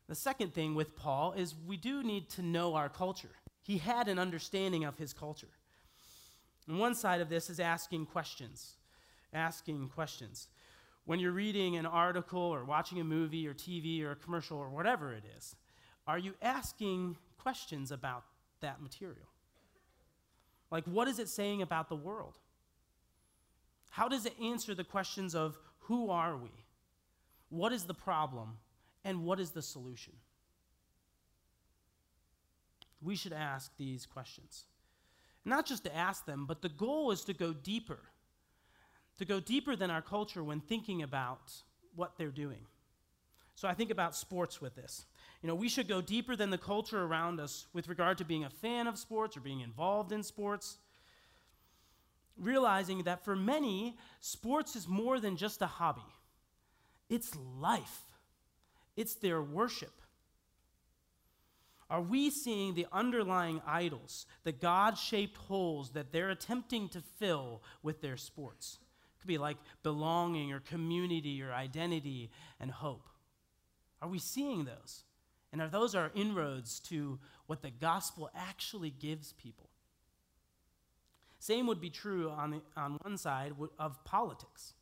The 0.09 0.15
second 0.15 0.53
thing 0.53 0.75
with 0.75 0.97
Paul 0.97 1.31
is 1.31 1.55
we 1.65 1.77
do 1.77 2.03
need 2.03 2.27
to 2.31 2.41
know 2.41 2.75
our 2.75 2.89
culture. 2.89 3.37
He 3.61 3.77
had 3.77 4.09
an 4.09 4.19
understanding 4.19 4.83
of 4.83 4.97
his 4.97 5.13
culture. 5.13 5.47
And 6.67 6.77
one 6.77 6.93
side 6.93 7.21
of 7.21 7.29
this 7.29 7.49
is 7.49 7.61
asking 7.61 8.07
questions. 8.07 8.73
Asking 9.31 9.87
questions. 9.87 10.49
When 11.05 11.21
you're 11.21 11.31
reading 11.31 11.77
an 11.77 11.85
article 11.85 12.41
or 12.41 12.65
watching 12.65 12.99
a 12.99 13.05
movie 13.05 13.47
or 13.47 13.53
TV 13.53 14.03
or 14.03 14.11
a 14.11 14.17
commercial 14.17 14.57
or 14.57 14.67
whatever 14.67 15.13
it 15.13 15.23
is, 15.37 15.55
are 16.05 16.19
you 16.19 16.33
asking 16.41 17.15
questions 17.37 17.93
about 17.93 18.25
that 18.59 18.81
material? 18.81 19.29
Like, 20.69 20.85
what 20.85 21.07
is 21.07 21.19
it 21.19 21.29
saying 21.29 21.61
about 21.61 21.89
the 21.89 21.95
world? 21.95 22.37
How 23.89 24.07
does 24.07 24.25
it 24.25 24.35
answer 24.41 24.75
the 24.75 24.83
questions 24.83 25.33
of 25.33 25.57
who 25.79 26.09
are 26.09 26.35
we? 26.35 26.51
What 27.49 27.71
is 27.71 27.83
the 27.83 27.93
problem? 27.93 28.57
And 29.05 29.23
what 29.23 29.39
is 29.39 29.51
the 29.51 29.61
solution? 29.61 30.13
We 33.01 33.15
should 33.15 33.33
ask 33.33 33.71
these 33.77 34.05
questions. 34.05 34.65
Not 35.45 35.65
just 35.65 35.85
to 35.85 35.95
ask 35.95 36.25
them, 36.25 36.45
but 36.45 36.61
the 36.61 36.69
goal 36.69 37.11
is 37.11 37.23
to 37.23 37.33
go 37.33 37.53
deeper. 37.53 37.99
To 39.19 39.25
go 39.25 39.39
deeper 39.39 39.75
than 39.75 39.89
our 39.89 40.01
culture 40.01 40.43
when 40.43 40.59
thinking 40.59 41.01
about 41.01 41.53
what 41.95 42.17
they're 42.17 42.29
doing. 42.29 42.65
So 43.55 43.67
I 43.67 43.73
think 43.73 43.89
about 43.89 44.15
sports 44.15 44.61
with 44.61 44.75
this. 44.75 45.05
You 45.41 45.47
know, 45.47 45.55
we 45.55 45.69
should 45.69 45.87
go 45.87 46.01
deeper 46.01 46.35
than 46.35 46.49
the 46.49 46.57
culture 46.57 47.03
around 47.03 47.39
us 47.39 47.67
with 47.73 47.87
regard 47.87 48.17
to 48.17 48.25
being 48.25 48.43
a 48.43 48.49
fan 48.49 48.87
of 48.87 48.97
sports 48.97 49.37
or 49.37 49.41
being 49.41 49.61
involved 49.61 50.11
in 50.11 50.23
sports. 50.23 50.77
Realizing 52.37 53.03
that 53.03 53.23
for 53.23 53.35
many, 53.35 53.97
sports 54.19 54.75
is 54.75 54.87
more 54.87 55.19
than 55.19 55.37
just 55.37 55.61
a 55.61 55.67
hobby, 55.67 56.01
it's 57.09 57.35
life, 57.59 58.01
it's 58.95 59.15
their 59.15 59.41
worship. 59.41 60.01
Are 61.89 62.01
we 62.01 62.29
seeing 62.29 62.73
the 62.73 62.85
underlying 62.91 63.61
idols, 63.65 64.25
the 64.43 64.51
God 64.51 64.97
shaped 64.97 65.37
holes 65.37 65.91
that 65.91 66.11
they're 66.11 66.29
attempting 66.29 66.89
to 66.89 67.01
fill 67.17 67.61
with 67.81 68.01
their 68.01 68.17
sports? 68.17 68.79
It 69.15 69.21
could 69.21 69.27
be 69.27 69.37
like 69.37 69.57
belonging 69.83 70.51
or 70.51 70.59
community 70.59 71.41
or 71.41 71.53
identity 71.53 72.29
and 72.59 72.71
hope. 72.71 73.07
Are 74.01 74.09
we 74.09 74.19
seeing 74.19 74.65
those? 74.65 75.03
And 75.51 75.61
are 75.61 75.69
those 75.69 75.95
our 75.95 76.11
inroads 76.13 76.79
to 76.81 77.19
what 77.45 77.61
the 77.61 77.71
gospel 77.71 78.29
actually 78.35 78.89
gives 78.89 79.33
people? 79.33 79.69
Same 81.39 81.67
would 81.67 81.79
be 81.79 81.89
true 81.89 82.29
on, 82.29 82.51
the, 82.51 82.61
on 82.75 82.97
one 83.03 83.17
side 83.17 83.53
of 83.79 84.03
politics. 84.03 84.73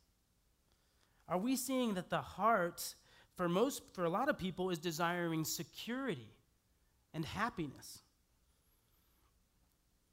Are 1.28 1.38
we 1.38 1.56
seeing 1.56 1.94
that 1.94 2.10
the 2.10 2.20
heart, 2.20 2.94
for 3.36 3.48
most, 3.48 3.82
for 3.92 4.04
a 4.04 4.10
lot 4.10 4.28
of 4.28 4.38
people, 4.38 4.70
is 4.70 4.78
desiring 4.78 5.44
security 5.44 6.30
and 7.12 7.24
happiness 7.24 8.00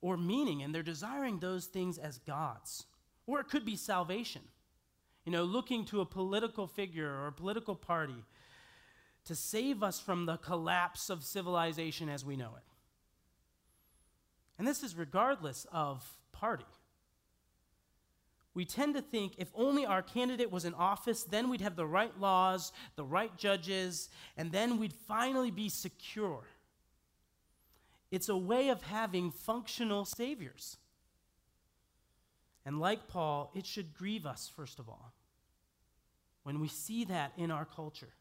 or 0.01 0.17
meaning, 0.17 0.61
and 0.61 0.75
they're 0.75 0.83
desiring 0.83 1.39
those 1.39 1.65
things 1.65 1.97
as 1.97 2.17
gods? 2.19 2.85
Or 3.25 3.39
it 3.39 3.47
could 3.47 3.65
be 3.65 3.77
salvation. 3.77 4.41
You 5.25 5.31
know, 5.31 5.45
looking 5.45 5.85
to 5.85 6.01
a 6.01 6.05
political 6.05 6.67
figure 6.67 7.09
or 7.09 7.27
a 7.27 7.31
political 7.31 7.75
party 7.75 8.25
to 9.25 9.35
save 9.35 9.83
us 9.83 9.99
from 9.99 10.25
the 10.25 10.37
collapse 10.37 11.09
of 11.09 11.23
civilization 11.23 12.09
as 12.09 12.25
we 12.25 12.35
know 12.35 12.51
it. 12.57 12.63
And 14.57 14.67
this 14.67 14.83
is 14.83 14.95
regardless 14.95 15.65
of 15.71 16.05
party. 16.31 16.65
We 18.53 18.65
tend 18.65 18.93
to 18.95 19.01
think 19.01 19.33
if 19.37 19.49
only 19.55 19.85
our 19.85 20.03
candidate 20.03 20.51
was 20.51 20.65
in 20.65 20.75
office, 20.75 21.23
then 21.23 21.49
we'd 21.49 21.61
have 21.61 21.75
the 21.75 21.87
right 21.87 22.17
laws, 22.19 22.71
the 22.95 23.03
right 23.03 23.35
judges, 23.35 24.09
and 24.37 24.51
then 24.51 24.77
we'd 24.77 24.93
finally 24.93 25.49
be 25.49 25.69
secure. 25.69 26.43
It's 28.11 28.29
a 28.29 28.37
way 28.37 28.69
of 28.69 28.83
having 28.83 29.31
functional 29.31 30.05
saviors. 30.05 30.77
And 32.63 32.79
like 32.79 33.07
Paul, 33.07 33.51
it 33.55 33.65
should 33.65 33.93
grieve 33.95 34.25
us, 34.27 34.51
first 34.55 34.77
of 34.77 34.87
all, 34.87 35.13
when 36.43 36.59
we 36.59 36.67
see 36.67 37.05
that 37.05 37.33
in 37.37 37.49
our 37.49 37.65
culture. 37.65 38.13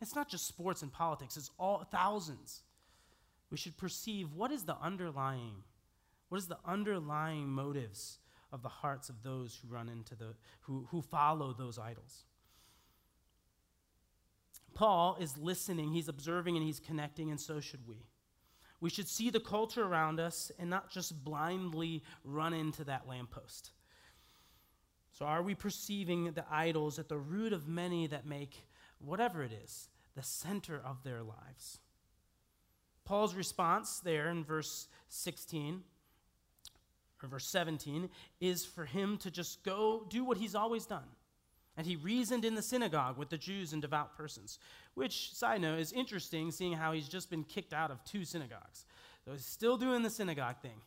It's 0.00 0.14
not 0.14 0.28
just 0.28 0.46
sports 0.46 0.82
and 0.82 0.92
politics, 0.92 1.36
it's 1.36 1.50
all 1.58 1.86
thousands. 1.90 2.62
We 3.50 3.56
should 3.56 3.76
perceive 3.76 4.32
what 4.34 4.52
is 4.52 4.64
the 4.64 4.76
underlying, 4.76 5.64
what 6.28 6.38
is 6.38 6.48
the 6.48 6.58
underlying 6.66 7.48
motives 7.48 8.18
of 8.52 8.62
the 8.62 8.68
hearts 8.68 9.08
of 9.08 9.22
those 9.22 9.58
who 9.60 9.72
run 9.72 9.88
into 9.88 10.14
the, 10.14 10.34
who, 10.60 10.86
who 10.90 11.02
follow 11.02 11.52
those 11.52 11.78
idols. 11.78 12.24
Paul 14.74 15.16
is 15.20 15.36
listening, 15.36 15.92
he's 15.92 16.08
observing, 16.08 16.56
and 16.56 16.64
he's 16.64 16.78
connecting, 16.78 17.30
and 17.30 17.40
so 17.40 17.58
should 17.58 17.86
we. 17.86 18.06
We 18.80 18.90
should 18.90 19.08
see 19.08 19.30
the 19.30 19.40
culture 19.40 19.82
around 19.82 20.20
us 20.20 20.52
and 20.58 20.70
not 20.70 20.90
just 20.90 21.24
blindly 21.24 22.04
run 22.22 22.54
into 22.54 22.84
that 22.84 23.08
lamppost. 23.08 23.72
So, 25.12 25.24
are 25.24 25.42
we 25.42 25.56
perceiving 25.56 26.30
the 26.32 26.44
idols 26.48 27.00
at 27.00 27.08
the 27.08 27.18
root 27.18 27.52
of 27.52 27.66
many 27.66 28.06
that 28.06 28.24
make 28.24 28.62
whatever 29.00 29.42
it 29.42 29.52
is, 29.64 29.88
the 30.14 30.22
center 30.22 30.80
of 30.84 31.02
their 31.04 31.22
lives. 31.22 31.78
Paul's 33.04 33.34
response 33.34 34.00
there 34.00 34.28
in 34.28 34.44
verse 34.44 34.88
16 35.08 35.82
or 37.22 37.28
verse 37.28 37.46
17 37.46 38.10
is 38.40 38.64
for 38.64 38.84
him 38.84 39.16
to 39.18 39.30
just 39.30 39.64
go 39.64 40.06
do 40.08 40.24
what 40.24 40.36
he's 40.36 40.54
always 40.54 40.86
done. 40.86 41.08
And 41.76 41.86
he 41.86 41.96
reasoned 41.96 42.44
in 42.44 42.54
the 42.54 42.62
synagogue 42.62 43.16
with 43.16 43.30
the 43.30 43.38
Jews 43.38 43.72
and 43.72 43.80
devout 43.80 44.16
persons, 44.16 44.58
which, 44.94 45.32
side 45.32 45.60
note, 45.60 45.78
is 45.78 45.92
interesting 45.92 46.50
seeing 46.50 46.72
how 46.72 46.92
he's 46.92 47.08
just 47.08 47.30
been 47.30 47.44
kicked 47.44 47.72
out 47.72 47.90
of 47.90 48.02
two 48.04 48.24
synagogues. 48.24 48.84
So 49.24 49.32
he's 49.32 49.46
still 49.46 49.76
doing 49.76 50.02
the 50.02 50.10
synagogue 50.10 50.56
thing. 50.60 50.80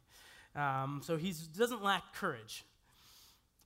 Um, 0.54 1.02
so 1.04 1.16
he 1.16 1.34
doesn't 1.58 1.82
lack 1.82 2.14
courage. 2.14 2.66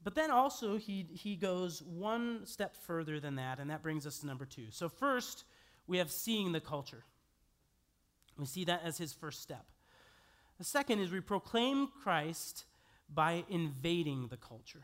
But 0.06 0.14
then 0.14 0.30
also, 0.30 0.78
he, 0.78 1.08
he 1.12 1.36
goes 1.36 1.82
one 1.82 2.46
step 2.46 2.76
further 2.76 3.20
than 3.20 3.38
that, 3.38 3.60
and 3.60 3.72
that 3.72 3.82
brings 3.82 4.06
us 4.06 4.20
to 4.20 4.28
number 4.28 4.46
two. 4.46 4.68
So, 4.70 4.88
first, 4.88 5.46
we 5.88 5.98
have 5.98 6.12
seeing 6.12 6.52
the 6.52 6.60
culture. 6.60 7.04
We 8.38 8.46
see 8.46 8.66
that 8.66 8.84
as 8.86 9.00
his 9.00 9.14
first 9.14 9.42
step. 9.42 9.66
The 10.60 10.64
second 10.64 11.00
is 11.00 11.12
we 11.12 11.22
proclaim 11.22 11.88
Christ 12.04 12.66
by 13.12 13.46
invading 13.50 14.28
the 14.28 14.38
culture, 14.38 14.84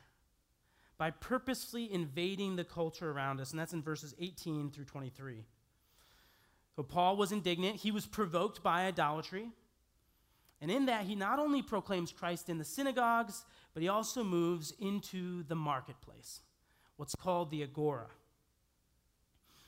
by 0.97 1.11
purposely 1.11 1.93
invading 1.93 2.55
the 2.55 2.63
culture 2.63 3.11
around 3.11 3.39
us, 3.39 3.51
and 3.51 3.59
that's 3.59 3.73
in 3.73 3.83
verses 3.83 4.15
18 4.19 4.71
through 4.71 4.85
23. 4.85 5.45
So, 6.75 6.81
Paul 6.81 7.15
was 7.15 7.31
indignant, 7.31 7.75
he 7.75 7.91
was 7.91 8.07
provoked 8.07 8.63
by 8.63 8.87
idolatry. 8.87 9.51
And 10.61 10.69
in 10.69 10.85
that, 10.85 11.05
he 11.05 11.15
not 11.15 11.39
only 11.39 11.63
proclaims 11.63 12.11
Christ 12.11 12.47
in 12.47 12.59
the 12.59 12.63
synagogues, 12.63 13.43
but 13.73 13.81
he 13.81 13.89
also 13.89 14.23
moves 14.23 14.73
into 14.79 15.43
the 15.43 15.55
marketplace. 15.55 16.41
what's 16.97 17.15
called 17.15 17.49
the 17.49 17.63
Agora. 17.63 18.09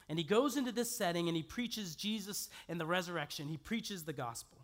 And 0.07 0.19
he 0.19 0.23
goes 0.23 0.55
into 0.55 0.71
this 0.71 0.95
setting 0.95 1.27
and 1.27 1.35
he 1.35 1.41
preaches 1.41 1.95
Jesus 1.95 2.49
and 2.69 2.79
the 2.79 2.85
resurrection. 2.85 3.47
He 3.47 3.57
preaches 3.57 4.03
the 4.03 4.13
gospel. 4.13 4.59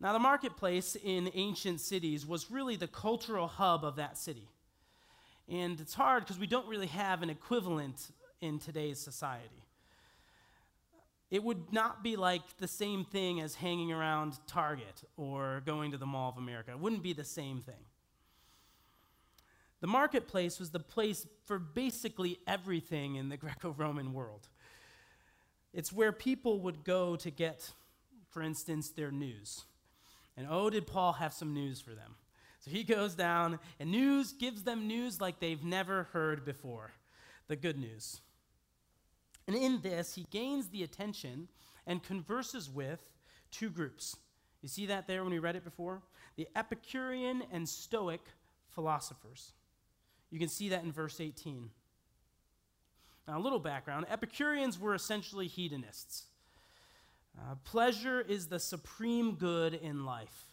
Now, 0.00 0.14
the 0.14 0.18
marketplace 0.18 0.96
in 0.96 1.30
ancient 1.34 1.80
cities 1.80 2.24
was 2.24 2.50
really 2.50 2.76
the 2.76 2.86
cultural 2.86 3.46
hub 3.46 3.84
of 3.84 3.96
that 3.96 4.16
city. 4.16 4.48
And 5.48 5.78
it's 5.80 5.94
hard 5.94 6.22
because 6.22 6.38
we 6.38 6.46
don't 6.46 6.66
really 6.66 6.86
have 6.86 7.22
an 7.22 7.28
equivalent 7.28 8.10
in 8.40 8.58
today's 8.58 8.98
society. 8.98 9.64
It 11.30 11.44
would 11.44 11.72
not 11.72 12.02
be 12.02 12.16
like 12.16 12.56
the 12.56 12.68
same 12.68 13.04
thing 13.04 13.40
as 13.40 13.54
hanging 13.54 13.92
around 13.92 14.38
Target 14.46 15.02
or 15.16 15.62
going 15.66 15.90
to 15.90 15.98
the 15.98 16.06
Mall 16.06 16.30
of 16.30 16.38
America. 16.38 16.70
It 16.70 16.78
wouldn't 16.78 17.02
be 17.02 17.12
the 17.12 17.24
same 17.24 17.60
thing. 17.60 17.84
The 19.80 19.86
marketplace 19.86 20.58
was 20.58 20.70
the 20.70 20.80
place 20.80 21.26
for 21.44 21.58
basically 21.58 22.38
everything 22.46 23.16
in 23.16 23.28
the 23.28 23.36
Greco 23.38 23.74
Roman 23.76 24.12
world. 24.12 24.48
It's 25.72 25.92
where 25.92 26.12
people 26.12 26.60
would 26.60 26.82
go 26.82 27.14
to 27.16 27.30
get, 27.30 27.72
for 28.30 28.42
instance, 28.42 28.90
their 28.90 29.10
news. 29.10 29.64
And 30.36 30.46
oh, 30.48 30.70
did 30.70 30.86
Paul 30.86 31.14
have 31.14 31.32
some 31.32 31.52
news 31.52 31.80
for 31.80 31.90
them? 31.90 32.14
So 32.60 32.70
he 32.70 32.84
goes 32.84 33.14
down, 33.14 33.58
and 33.78 33.90
news 33.90 34.32
gives 34.32 34.62
them 34.62 34.88
news 34.88 35.20
like 35.20 35.40
they've 35.40 35.62
never 35.62 36.04
heard 36.04 36.44
before 36.44 36.92
the 37.46 37.56
good 37.56 37.78
news. 37.78 38.20
And 39.48 39.56
in 39.56 39.80
this, 39.80 40.14
he 40.14 40.26
gains 40.30 40.68
the 40.68 40.82
attention 40.82 41.48
and 41.86 42.02
converses 42.02 42.68
with 42.68 43.00
two 43.50 43.70
groups. 43.70 44.14
You 44.60 44.68
see 44.68 44.84
that 44.86 45.06
there 45.06 45.24
when 45.24 45.32
we 45.32 45.38
read 45.38 45.56
it 45.56 45.64
before? 45.64 46.02
The 46.36 46.46
Epicurean 46.54 47.42
and 47.50 47.66
Stoic 47.66 48.20
philosophers. 48.68 49.52
You 50.30 50.38
can 50.38 50.50
see 50.50 50.68
that 50.68 50.84
in 50.84 50.92
verse 50.92 51.18
18. 51.18 51.70
Now, 53.26 53.38
a 53.38 53.40
little 53.40 53.58
background 53.58 54.04
Epicureans 54.10 54.78
were 54.78 54.94
essentially 54.94 55.46
hedonists. 55.46 56.26
Uh, 57.38 57.54
pleasure 57.64 58.20
is 58.20 58.48
the 58.48 58.60
supreme 58.60 59.36
good 59.36 59.72
in 59.72 60.04
life. 60.04 60.44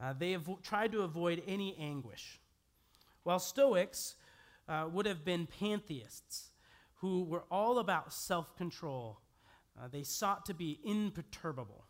Uh, 0.00 0.12
they 0.12 0.32
have 0.32 0.46
tried 0.62 0.92
to 0.92 1.00
avoid 1.00 1.42
any 1.46 1.74
anguish. 1.78 2.38
While 3.22 3.38
Stoics 3.38 4.16
uh, 4.68 4.86
would 4.92 5.06
have 5.06 5.24
been 5.24 5.46
pantheists 5.46 6.50
who 6.98 7.24
were 7.24 7.44
all 7.50 7.78
about 7.78 8.12
self 8.12 8.56
control, 8.56 9.20
uh, 9.78 9.88
they 9.88 10.02
sought 10.02 10.46
to 10.46 10.54
be 10.54 10.80
imperturbable. 10.84 11.84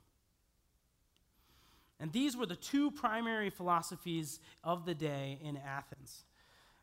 And 2.00 2.12
these 2.12 2.36
were 2.36 2.46
the 2.46 2.56
two 2.56 2.90
primary 2.90 3.50
philosophies 3.50 4.38
of 4.62 4.84
the 4.84 4.94
day 4.94 5.38
in 5.42 5.56
Athens. 5.56 6.24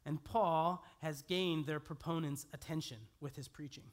And 0.05 0.23
Paul 0.23 0.83
has 1.01 1.21
gained 1.21 1.65
their 1.65 1.79
proponents' 1.79 2.45
attention 2.53 2.97
with 3.21 3.35
his 3.35 3.47
preaching. 3.47 3.85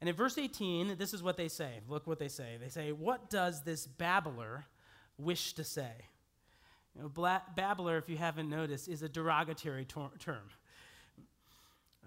And 0.00 0.08
in 0.08 0.16
verse 0.16 0.36
18, 0.36 0.96
this 0.98 1.14
is 1.14 1.22
what 1.22 1.36
they 1.36 1.46
say. 1.46 1.80
Look 1.88 2.08
what 2.08 2.18
they 2.18 2.28
say. 2.28 2.56
They 2.60 2.70
say, 2.70 2.90
What 2.90 3.30
does 3.30 3.62
this 3.62 3.86
babbler 3.86 4.64
wish 5.16 5.52
to 5.54 5.64
say? 5.64 5.92
You 6.96 7.02
know, 7.02 7.08
bla- 7.08 7.44
babbler, 7.54 7.98
if 7.98 8.08
you 8.08 8.16
haven't 8.16 8.50
noticed, 8.50 8.88
is 8.88 9.02
a 9.02 9.08
derogatory 9.08 9.84
tor- 9.84 10.10
term. 10.18 10.42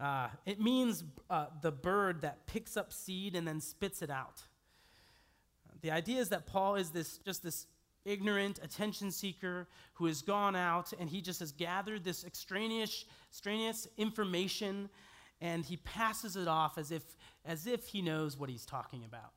Uh, 0.01 0.27
it 0.45 0.59
means 0.59 1.03
uh, 1.29 1.45
the 1.61 1.71
bird 1.71 2.21
that 2.21 2.47
picks 2.47 2.75
up 2.75 2.91
seed 2.91 3.35
and 3.35 3.47
then 3.47 3.61
spits 3.61 4.01
it 4.01 4.09
out. 4.09 4.43
The 5.81 5.91
idea 5.91 6.19
is 6.19 6.29
that 6.29 6.45
Paul 6.45 6.75
is 6.75 6.89
this 6.89 7.17
just 7.19 7.43
this 7.43 7.67
ignorant 8.03 8.59
attention 8.61 9.11
seeker 9.11 9.67
who 9.93 10.05
has 10.05 10.21
gone 10.21 10.55
out 10.55 10.93
and 10.99 11.09
he 11.09 11.21
just 11.21 11.39
has 11.39 11.51
gathered 11.51 12.03
this 12.03 12.23
extraneous, 12.25 13.05
extraneous 13.29 13.87
information 13.97 14.89
and 15.41 15.65
he 15.65 15.77
passes 15.77 16.35
it 16.35 16.47
off 16.47 16.77
as 16.77 16.91
if 16.91 17.03
as 17.45 17.67
if 17.67 17.87
he 17.87 18.01
knows 18.01 18.37
what 18.37 18.49
he's 18.49 18.65
talking 18.65 19.03
about. 19.05 19.31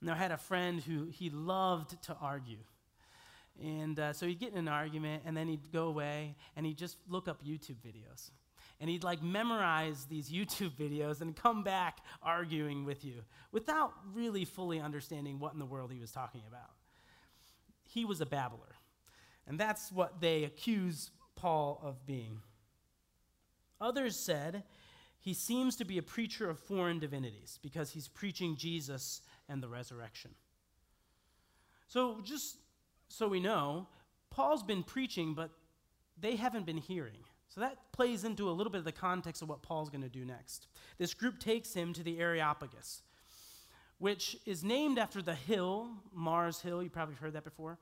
Now, 0.00 0.12
I 0.12 0.16
had 0.16 0.30
a 0.30 0.36
friend 0.36 0.80
who 0.80 1.06
he 1.06 1.30
loved 1.30 2.00
to 2.04 2.16
argue. 2.20 2.58
And 3.62 3.98
uh, 3.98 4.12
so 4.12 4.26
he'd 4.26 4.38
get 4.38 4.52
in 4.52 4.58
an 4.58 4.68
argument, 4.68 5.22
and 5.24 5.34
then 5.34 5.48
he'd 5.48 5.72
go 5.72 5.88
away, 5.88 6.36
and 6.54 6.66
he'd 6.66 6.76
just 6.76 6.98
look 7.08 7.26
up 7.26 7.42
YouTube 7.42 7.76
videos. 7.76 8.30
And 8.80 8.90
he'd 8.90 9.04
like 9.04 9.22
memorize 9.22 10.04
these 10.04 10.30
YouTube 10.30 10.72
videos 10.72 11.22
and 11.22 11.34
come 11.34 11.62
back 11.62 11.98
arguing 12.22 12.84
with 12.84 13.04
you 13.04 13.22
without 13.50 13.92
really 14.12 14.44
fully 14.44 14.80
understanding 14.80 15.38
what 15.38 15.54
in 15.54 15.58
the 15.58 15.64
world 15.64 15.90
he 15.90 15.98
was 15.98 16.12
talking 16.12 16.42
about. 16.46 16.70
He 17.84 18.04
was 18.04 18.20
a 18.20 18.26
babbler. 18.26 18.76
And 19.46 19.58
that's 19.58 19.90
what 19.90 20.20
they 20.20 20.44
accuse 20.44 21.10
Paul 21.36 21.80
of 21.82 22.06
being. 22.06 22.40
Others 23.80 24.16
said 24.16 24.64
he 25.20 25.34
seems 25.34 25.76
to 25.76 25.84
be 25.84 25.98
a 25.98 26.02
preacher 26.02 26.48
of 26.48 26.58
foreign 26.58 26.98
divinities 26.98 27.58
because 27.62 27.90
he's 27.90 28.08
preaching 28.08 28.56
Jesus 28.56 29.22
and 29.48 29.62
the 29.62 29.68
resurrection. 29.68 30.32
So, 31.88 32.20
just 32.22 32.58
so 33.08 33.28
we 33.28 33.40
know, 33.40 33.86
Paul's 34.30 34.62
been 34.62 34.82
preaching, 34.82 35.34
but 35.34 35.50
they 36.18 36.36
haven't 36.36 36.66
been 36.66 36.78
hearing. 36.78 37.24
So 37.48 37.60
that 37.60 37.76
plays 37.92 38.24
into 38.24 38.48
a 38.48 38.52
little 38.52 38.70
bit 38.70 38.78
of 38.78 38.84
the 38.84 38.92
context 38.92 39.42
of 39.42 39.48
what 39.48 39.62
Paul's 39.62 39.88
going 39.88 40.02
to 40.02 40.08
do 40.08 40.24
next. 40.24 40.66
This 40.98 41.14
group 41.14 41.38
takes 41.38 41.72
him 41.72 41.92
to 41.94 42.02
the 42.02 42.18
Areopagus, 42.18 43.02
which 43.98 44.36
is 44.44 44.62
named 44.62 44.98
after 44.98 45.22
the 45.22 45.34
hill, 45.34 45.88
Mars 46.12 46.60
Hill. 46.60 46.82
You 46.82 46.90
probably 46.90 47.14
heard 47.14 47.32
that 47.32 47.44
before. 47.44 47.78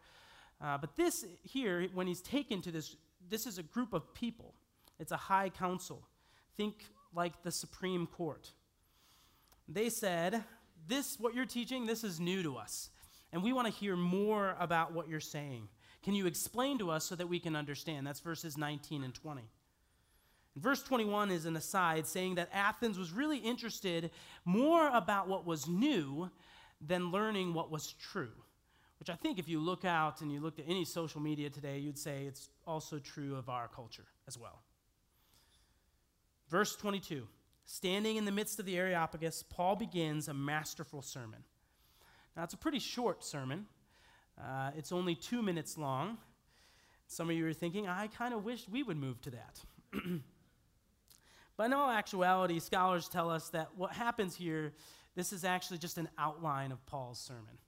Uh, 0.61 0.79
but 0.79 0.96
this 0.96 1.24
here, 1.42 1.88
when 1.94 2.07
he's 2.07 2.20
taken 2.20 2.62
to 2.62 2.70
this, 2.70 2.96
this 3.29 3.46
is 3.46 3.59
a 3.59 3.62
group 3.62 3.92
of 3.92 4.14
people. 4.14 4.55
It's 5.00 5.12
a 5.12 5.16
high 5.16 5.48
council. 5.48 6.03
Think 6.57 6.85
like 7.14 7.42
the 7.42 7.50
Supreme 7.50 8.07
Court. 8.07 8.50
They 9.68 9.88
said, 9.88 10.44
This, 10.87 11.18
what 11.18 11.35
you're 11.35 11.46
teaching, 11.46 11.87
this 11.87 12.05
is 12.05 12.20
new 12.20 12.42
to 12.42 12.57
us. 12.57 12.90
And 13.33 13.42
we 13.42 13.53
want 13.53 13.66
to 13.66 13.72
hear 13.72 13.96
more 13.96 14.57
about 14.61 14.92
what 14.92 15.09
you're 15.09 15.20
saying. 15.20 15.68
Can 16.05 16.14
you 16.14 16.27
explain 16.27 16.79
to 16.79 16.90
us 16.90 17.07
so 17.07 17.17
that 17.17 17.29
we 17.29 17.40
can 17.40 17.57
understand? 17.57 18.07
That's 18.07 18.21
verses 18.21 18.59
19 18.59 19.05
and 19.05 19.14
20. 19.14 19.43
And 20.55 20.62
verse 20.62 20.83
21 20.83 21.31
is 21.31 21.47
an 21.47 21.57
aside 21.57 22.07
saying 22.07 22.35
that 22.35 22.51
Athens 22.53 22.99
was 22.99 23.11
really 23.11 23.38
interested 23.38 24.11
more 24.45 24.88
about 24.88 25.29
what 25.29 25.47
was 25.47 25.67
new 25.67 26.31
than 26.87 27.11
learning 27.11 27.55
what 27.55 27.71
was 27.71 27.95
true. 27.95 28.33
Which 29.01 29.09
I 29.09 29.14
think 29.14 29.38
if 29.38 29.49
you 29.49 29.59
look 29.61 29.87
out 29.87 30.21
and 30.21 30.31
you 30.31 30.40
looked 30.40 30.61
at 30.61 30.67
any 30.69 30.85
social 30.85 31.23
media 31.23 31.49
today, 31.49 31.79
you'd 31.79 31.99
say 31.99 32.25
it's 32.25 32.51
also 32.67 32.99
true 32.99 33.37
of 33.37 33.49
our 33.49 33.67
culture 33.69 34.07
as 34.29 34.38
well. 34.38 34.62
Verse 36.51 36.77
22 36.77 37.27
Standing 37.64 38.17
in 38.17 38.27
the 38.27 38.33
midst 38.33 38.61
of 38.61 38.67
the 38.67 38.77
Areopagus, 38.77 39.43
Paul 39.43 39.77
begins 39.77 40.29
a 40.29 40.35
masterful 40.35 41.01
sermon. 41.01 41.45
Now, 42.37 42.43
it's 42.43 42.53
a 42.53 42.59
pretty 42.59 42.79
short 42.79 43.25
sermon, 43.25 43.67
uh, 44.40 44.70
it's 44.77 44.92
only 44.92 45.14
two 45.14 45.42
minutes 45.42 45.79
long. 45.79 46.18
Some 47.07 47.31
of 47.31 47.37
you 47.37 47.47
are 47.47 47.53
thinking, 47.53 47.87
I 47.87 48.09
kind 48.09 48.35
of 48.35 48.44
wish 48.44 48.68
we 48.68 48.83
would 48.83 48.97
move 48.97 49.20
to 49.23 49.31
that. 49.31 49.61
but 51.57 51.64
in 51.64 51.73
all 51.73 51.90
actuality, 51.90 52.59
scholars 52.59 53.09
tell 53.09 53.31
us 53.31 53.51
that 53.51 53.68
what 53.77 53.92
happens 53.92 54.35
here, 54.35 54.73
this 55.14 55.33
is 55.33 55.44
actually 55.44 55.79
just 55.79 55.99
an 55.99 56.09
outline 56.18 56.73
of 56.73 56.85
Paul's 56.87 57.20
sermon. 57.20 57.59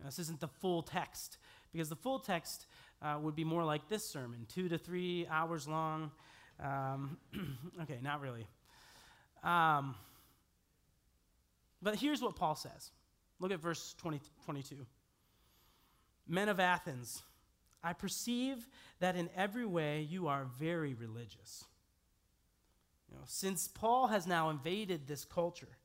Now, 0.00 0.06
this 0.06 0.18
isn't 0.18 0.40
the 0.40 0.48
full 0.48 0.82
text, 0.82 1.38
because 1.72 1.88
the 1.88 1.96
full 1.96 2.18
text 2.18 2.66
uh, 3.02 3.18
would 3.20 3.36
be 3.36 3.44
more 3.44 3.64
like 3.64 3.88
this 3.88 4.08
sermon, 4.08 4.46
two 4.48 4.68
to 4.68 4.78
three 4.78 5.26
hours 5.30 5.68
long. 5.68 6.10
Um, 6.62 7.18
okay, 7.82 7.98
not 8.02 8.20
really. 8.20 8.46
Um, 9.44 9.94
but 11.80 11.96
here's 11.96 12.20
what 12.20 12.36
Paul 12.36 12.56
says. 12.56 12.90
Look 13.38 13.52
at 13.52 13.60
verse 13.60 13.94
20, 13.98 14.20
22. 14.44 14.86
Men 16.28 16.48
of 16.48 16.60
Athens, 16.60 17.22
I 17.82 17.92
perceive 17.92 18.68
that 19.00 19.16
in 19.16 19.30
every 19.34 19.64
way 19.64 20.02
you 20.02 20.28
are 20.28 20.46
very 20.58 20.94
religious. 20.94 21.64
You 23.08 23.16
know, 23.16 23.22
since 23.24 23.68
Paul 23.68 24.08
has 24.08 24.26
now 24.26 24.50
invaded 24.50 25.06
this 25.06 25.24
culture, 25.24 25.78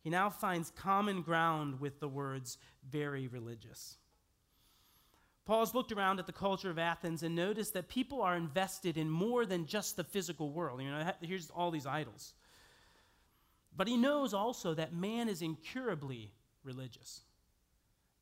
he 0.00 0.10
now 0.10 0.30
finds 0.30 0.70
common 0.70 1.22
ground 1.22 1.80
with 1.80 2.00
the 2.00 2.08
words 2.08 2.58
very 2.90 3.26
religious. 3.26 3.96
Paul's 5.44 5.74
looked 5.74 5.92
around 5.92 6.18
at 6.18 6.26
the 6.26 6.32
culture 6.32 6.70
of 6.70 6.78
Athens 6.78 7.22
and 7.22 7.34
noticed 7.34 7.74
that 7.74 7.88
people 7.88 8.22
are 8.22 8.36
invested 8.36 8.96
in 8.96 9.10
more 9.10 9.44
than 9.44 9.66
just 9.66 9.96
the 9.96 10.04
physical 10.04 10.50
world. 10.50 10.80
You 10.80 10.90
know, 10.90 11.12
here's 11.20 11.50
all 11.50 11.70
these 11.70 11.86
idols. 11.86 12.32
But 13.76 13.88
he 13.88 13.96
knows 13.96 14.32
also 14.32 14.72
that 14.74 14.94
man 14.94 15.28
is 15.28 15.42
incurably 15.42 16.32
religious. 16.62 17.22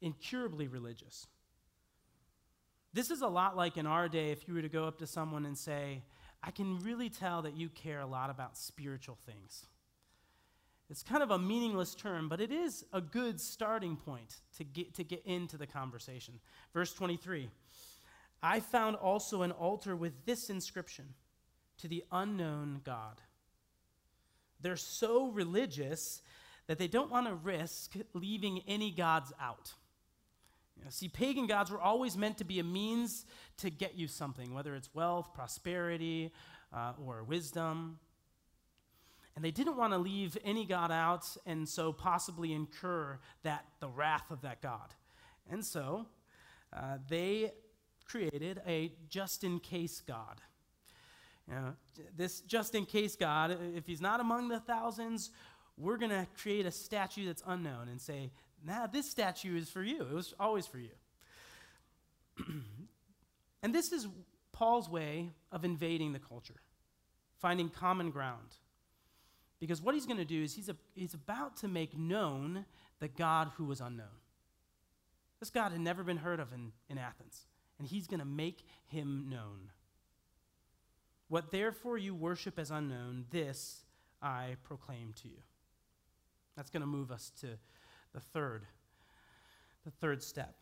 Incurably 0.01 0.67
religious. 0.67 1.29
This 2.93 3.11
is 3.11 3.23
a 3.23 3.27
lot 3.27 3.57
like 3.57 3.77
in 3.77 3.87
our 3.87 4.09
day 4.09 4.31
if 4.31 4.47
you 4.47 4.55
were 4.55 4.63
to 4.63 4.69
go 4.69 4.85
up 4.85 4.99
to 4.99 5.07
someone 5.07 5.47
and 5.47 5.57
say, 5.57 6.03
I 6.43 6.51
can 6.51 6.79
really 6.81 7.09
tell 7.09 7.43
that 7.43 7.57
you 7.57 7.69
care 7.69 8.01
a 8.01 8.07
lot 8.07 8.31
about 8.31 8.59
spiritual 8.59 9.17
things. 9.27 9.67
It's 10.91 11.03
kind 11.03 11.23
of 11.23 11.31
a 11.31 11.39
meaningless 11.39 11.95
term, 11.95 12.29
but 12.29 12.41
it 12.41 12.53
is 12.53 12.85
a 12.93 13.01
good 13.01 13.41
starting 13.41 13.97
point 13.97 14.41
to 14.59 14.65
get, 14.65 14.95
to 14.97 15.05
get 15.05 15.25
into 15.25 15.57
the 15.57 15.67
conversation. 15.67 16.35
Verse 16.75 16.93
23 16.93 17.49
I 18.43 18.61
found 18.61 18.97
also 18.97 19.43
an 19.43 19.53
altar 19.53 19.97
with 19.97 20.27
this 20.27 20.51
inscription 20.51 21.15
to 21.79 21.89
the 21.89 22.05
unknown 22.11 22.81
God. 22.85 23.21
They're 24.61 24.77
so 24.77 25.31
religious 25.31 26.21
that 26.67 26.79
they 26.79 26.89
don't 26.89 27.11
want 27.11 27.27
to 27.27 27.35
risk 27.35 27.95
leaving 28.15 28.63
any 28.67 28.91
gods 28.91 29.33
out. 29.41 29.73
See, 30.89 31.09
pagan 31.09 31.47
gods 31.47 31.71
were 31.71 31.81
always 31.81 32.17
meant 32.17 32.39
to 32.39 32.45
be 32.45 32.59
a 32.59 32.65
means 32.65 33.25
to 33.59 33.71
get 33.71 33.95
you 33.95 34.09
something, 34.09 34.55
whether 34.55 34.75
it's 34.75 34.95
wealth, 34.95 35.33
prosperity, 35.35 36.33
uh, 36.73 36.93
or 37.05 37.23
wisdom. 37.23 37.99
And 39.35 39.45
they 39.45 39.51
didn't 39.51 39.77
want 39.77 39.93
to 39.93 39.99
leave 39.99 40.37
any 40.45 40.67
god 40.67 40.91
out 40.91 41.27
and 41.47 41.69
so 41.69 41.93
possibly 41.93 42.53
incur 42.53 43.19
that 43.43 43.65
the 43.81 43.89
wrath 43.89 44.31
of 44.31 44.43
that 44.43 44.61
god. 44.61 44.95
And 45.51 45.65
so 45.65 46.07
uh, 46.73 46.99
they 47.09 47.53
created 48.05 48.61
a 48.67 48.93
just 49.09 49.45
in 49.45 49.59
case 49.59 50.03
God. 50.07 50.41
You 51.49 51.55
know, 51.55 51.75
this 52.17 52.41
just 52.41 52.75
in 52.75 52.85
case 52.85 53.17
God, 53.17 53.57
if 53.75 53.87
he's 53.87 54.01
not 54.01 54.21
among 54.21 54.49
the 54.49 54.61
thousands, 54.61 55.31
we're 55.77 55.97
going 55.97 56.11
to 56.11 56.27
create 56.41 56.67
a 56.67 56.71
statue 56.71 57.27
that's 57.27 57.43
unknown 57.47 57.89
and 57.89 58.01
say, 58.01 58.31
nah, 58.65 58.87
this 58.87 59.11
statue 59.11 59.57
is 59.57 59.69
for 59.69 59.83
you. 59.83 60.03
It 60.03 60.13
was 60.13 60.35
always 60.39 60.67
for 60.67 60.79
you. 60.79 60.91
and 63.63 63.75
this 63.75 63.93
is 63.93 64.07
Paul's 64.53 64.89
way 64.89 65.31
of 65.51 65.65
invading 65.65 66.13
the 66.13 66.19
culture, 66.19 66.61
finding 67.39 67.69
common 67.69 68.11
ground. 68.11 68.57
Because 69.61 69.81
what 69.81 69.95
he's 69.95 70.07
going 70.07 70.19
to 70.19 70.25
do 70.25 70.43
is 70.43 70.55
he's, 70.55 70.69
a, 70.69 70.77
he's 70.95 71.15
about 71.15 71.57
to 71.59 71.69
make 71.69 71.97
known 71.97 72.65
the 72.99 73.09
God 73.09 73.51
who 73.57 73.65
was 73.65 73.81
unknown. 73.81 74.07
This 75.41 75.51
God 75.51 75.73
had 75.73 75.81
never 75.81 76.03
been 76.03 76.19
heard 76.19 76.41
of 76.41 76.53
in, 76.53 76.73
in 76.89 76.99
Athens 76.99 77.47
and 77.83 77.91
he's 77.91 78.07
going 78.07 78.21
to 78.21 78.27
make 78.27 78.65
him 78.87 79.27
known. 79.29 79.73
What 81.29 81.51
therefore 81.51 81.99
you 81.99 82.15
worship 82.15 82.57
as 82.57 82.71
unknown, 82.71 83.25
this 83.31 83.83
I 84.23 84.57
proclaim 84.63 85.15
to 85.23 85.29
you. 85.29 85.43
That's 86.57 86.71
going 86.71 86.83
to 86.83 86.87
move 86.87 87.11
us 87.11 87.33
to 87.41 87.59
the 88.13 88.21
third, 88.21 88.67
the 89.85 89.91
third 89.91 90.23
step. 90.23 90.55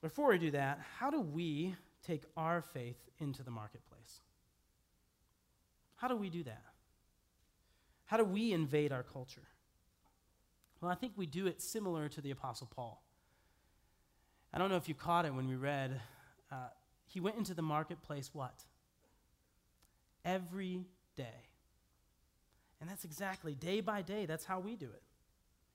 Before 0.00 0.30
we 0.30 0.38
do 0.38 0.50
that, 0.50 0.80
how 0.98 1.10
do 1.10 1.20
we 1.20 1.74
take 2.06 2.22
our 2.36 2.60
faith 2.60 2.98
into 3.18 3.42
the 3.42 3.50
marketplace? 3.50 4.20
How 5.96 6.08
do 6.08 6.16
we 6.16 6.30
do 6.30 6.42
that? 6.44 6.64
How 8.06 8.16
do 8.16 8.24
we 8.24 8.52
invade 8.52 8.92
our 8.92 9.04
culture? 9.04 9.46
Well, 10.80 10.90
I 10.90 10.96
think 10.96 11.12
we 11.16 11.26
do 11.26 11.46
it 11.46 11.62
similar 11.62 12.08
to 12.08 12.20
the 12.20 12.32
Apostle 12.32 12.68
Paul. 12.74 13.02
I 14.52 14.58
don't 14.58 14.68
know 14.68 14.76
if 14.76 14.88
you 14.88 14.94
caught 14.94 15.24
it 15.24 15.32
when 15.32 15.48
we 15.48 15.54
read 15.54 16.00
uh, 16.50 16.56
he 17.06 17.20
went 17.20 17.36
into 17.36 17.54
the 17.54 17.62
marketplace 17.62 18.30
what? 18.32 18.64
Every 20.24 20.84
day. 21.16 21.48
And 22.80 22.90
that's 22.90 23.04
exactly 23.04 23.54
day 23.54 23.80
by 23.80 24.02
day, 24.02 24.26
that's 24.26 24.44
how 24.44 24.60
we 24.60 24.76
do 24.76 24.86
it. 24.86 25.02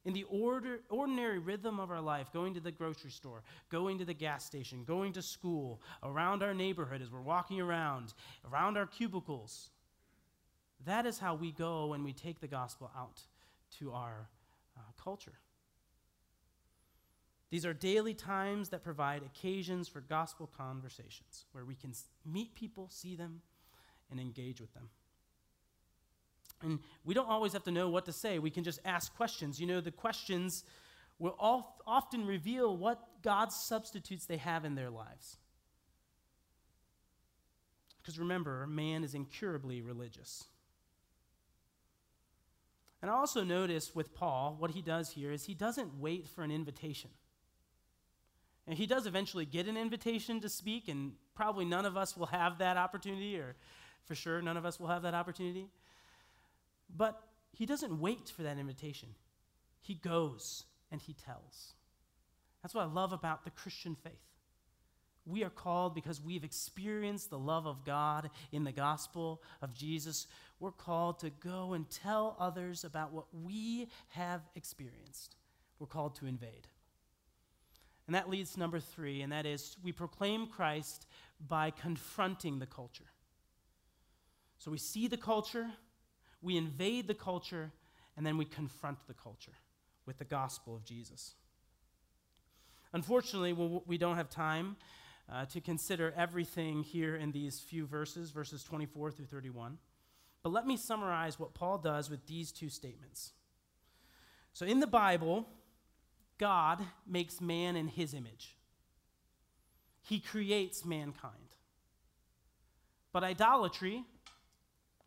In 0.08 0.14
the 0.14 0.24
order, 0.30 0.80
ordinary 0.90 1.38
rhythm 1.38 1.82
of 1.82 1.92
our 1.92 2.00
life, 2.00 2.32
going 2.32 2.54
to 2.54 2.62
the 2.62 2.72
grocery 2.72 3.12
store, 3.12 3.44
going 3.70 3.98
to 3.98 4.06
the 4.06 4.14
gas 4.14 4.46
station, 4.46 4.86
going 4.86 5.12
to 5.12 5.22
school, 5.22 5.82
around 6.02 6.42
our 6.42 6.54
neighborhood 6.54 7.02
as 7.02 7.12
we're 7.12 7.20
walking 7.20 7.60
around, 7.60 8.14
around 8.50 8.78
our 8.78 8.86
cubicles, 8.86 9.70
that 10.86 11.06
is 11.06 11.20
how 11.20 11.36
we 11.36 11.52
go 11.52 11.88
when 11.88 12.06
we 12.06 12.14
take 12.14 12.40
the 12.40 12.48
gospel 12.48 12.90
out 12.98 13.20
to 13.80 13.92
our 13.92 14.30
uh, 14.78 14.82
culture. 15.04 15.40
These 17.50 17.66
are 17.66 17.74
daily 17.74 18.14
times 18.14 18.70
that 18.70 18.86
provide 18.86 19.24
occasions 19.24 19.90
for 19.90 20.00
gospel 20.00 20.50
conversations 20.58 21.44
where 21.52 21.66
we 21.66 21.76
can 21.76 21.92
meet 22.26 22.56
people, 22.56 22.88
see 22.90 23.18
them, 23.18 23.42
and 24.10 24.22
engage 24.22 24.62
with 24.62 24.74
them. 24.74 24.88
And 26.62 26.80
we 27.06 27.14
don't 27.14 27.30
always 27.30 27.54
have 27.54 27.64
to 27.66 27.72
know 27.72 27.90
what 27.90 28.06
to 28.06 28.12
say. 28.12 28.40
We 28.40 28.50
can 28.50 28.64
just 28.64 28.80
ask 28.84 29.16
questions. 29.16 29.60
You 29.60 29.68
know, 29.68 29.82
the 29.82 29.92
questions 29.92 30.64
will 31.20 31.36
often 31.86 32.26
reveal 32.26 32.76
what 32.76 33.22
God's 33.22 33.56
substitutes 33.56 34.26
they 34.26 34.38
have 34.38 34.66
in 34.66 34.76
their 34.76 34.90
lives. 34.90 35.38
Because 37.98 38.20
remember, 38.20 38.66
man 38.68 39.04
is 39.04 39.14
incurably 39.14 39.82
religious. 39.82 40.46
And 43.02 43.12
I 43.12 43.14
also 43.14 43.44
notice 43.44 43.94
with 43.94 44.14
Paul, 44.14 44.56
what 44.58 44.72
he 44.72 44.82
does 44.82 45.12
here 45.12 45.32
is 45.32 45.46
he 45.46 45.54
doesn't 45.54 46.00
wait 46.00 46.28
for 46.28 46.44
an 46.44 46.52
invitation. 46.52 47.12
And 48.66 48.78
he 48.78 48.86
does 48.86 49.06
eventually 49.06 49.46
get 49.46 49.68
an 49.68 49.78
invitation 49.78 50.42
to 50.42 50.50
speak, 50.50 50.88
and 50.88 51.14
probably 51.36 51.64
none 51.64 51.86
of 51.86 51.96
us 51.96 52.18
will 52.18 52.26
have 52.28 52.58
that 52.58 52.76
opportunity, 52.76 53.38
or 53.38 53.56
for 54.06 54.16
sure, 54.16 54.42
none 54.42 54.58
of 54.58 54.66
us 54.66 54.80
will 54.80 54.88
have 54.88 55.04
that 55.04 55.14
opportunity. 55.14 55.70
But 56.96 57.22
he 57.52 57.66
doesn't 57.66 58.00
wait 58.00 58.30
for 58.30 58.44
that 58.44 58.58
invitation, 58.58 59.10
he 59.82 59.96
goes 59.96 60.66
and 60.92 61.02
he 61.02 61.14
tells. 61.14 61.74
That's 62.62 62.74
what 62.74 62.84
I 62.84 62.92
love 62.92 63.14
about 63.14 63.44
the 63.44 63.52
Christian 63.52 63.96
faith. 63.96 64.14
We 65.26 65.44
are 65.44 65.50
called 65.50 65.94
because 65.94 66.22
we've 66.22 66.46
experienced 66.46 67.30
the 67.30 67.40
love 67.40 67.68
of 67.68 67.84
God 67.84 68.30
in 68.54 68.64
the 68.64 68.72
gospel 68.72 69.42
of 69.62 69.74
Jesus. 69.74 70.28
We're 70.60 70.72
called 70.72 71.20
to 71.20 71.30
go 71.30 71.74
and 71.74 71.90
tell 71.90 72.38
others 72.40 72.86
about 72.86 73.12
what 73.12 73.26
we 73.34 73.90
have 74.10 74.42
experienced. 74.56 75.36
We're 75.80 75.88
called 75.88 76.16
to 76.16 76.28
invade. 76.28 76.68
And 78.08 78.16
that 78.16 78.30
leads 78.30 78.54
to 78.54 78.60
number 78.60 78.80
three, 78.80 79.22
and 79.22 79.34
that 79.34 79.46
is 79.46 79.76
we 79.84 79.92
proclaim 79.92 80.48
Christ 80.48 81.06
by 81.46 81.72
confronting 81.72 82.60
the 82.60 82.66
culture. 82.66 83.12
So 84.60 84.72
we 84.72 84.78
see 84.78 85.08
the 85.08 85.18
culture, 85.18 85.68
we 86.42 86.58
invade 86.58 87.08
the 87.08 87.14
culture, 87.14 87.72
and 88.16 88.26
then 88.26 88.38
we 88.38 88.46
confront 88.46 89.08
the 89.08 89.14
culture 89.14 89.54
with 90.06 90.18
the 90.18 90.26
gospel 90.26 90.76
of 90.76 90.86
Jesus. 90.86 91.34
Unfortunately, 92.94 93.54
we 93.54 93.98
don't 93.98 94.16
have 94.16 94.30
time 94.30 94.78
uh, 95.32 95.46
to 95.46 95.60
consider 95.60 96.14
everything 96.16 96.84
here 96.84 97.16
in 97.16 97.32
these 97.32 97.60
few 97.60 97.86
verses, 97.86 98.32
verses 98.32 98.64
24 98.64 99.12
through 99.12 99.26
31. 99.26 99.78
But 100.42 100.54
let 100.54 100.66
me 100.66 100.78
summarize 100.78 101.40
what 101.40 101.54
Paul 101.54 101.78
does 101.78 102.10
with 102.10 102.26
these 102.28 102.52
two 102.52 102.70
statements. 102.70 103.34
So 104.54 104.66
in 104.66 104.80
the 104.80 104.88
Bible, 104.88 105.46
God 106.38 106.82
makes 107.06 107.42
man 107.42 107.76
in 107.76 107.88
his 107.88 108.14
image, 108.14 108.56
he 110.02 110.20
creates 110.20 110.86
mankind. 110.86 111.34
But 113.12 113.24
idolatry 113.24 114.04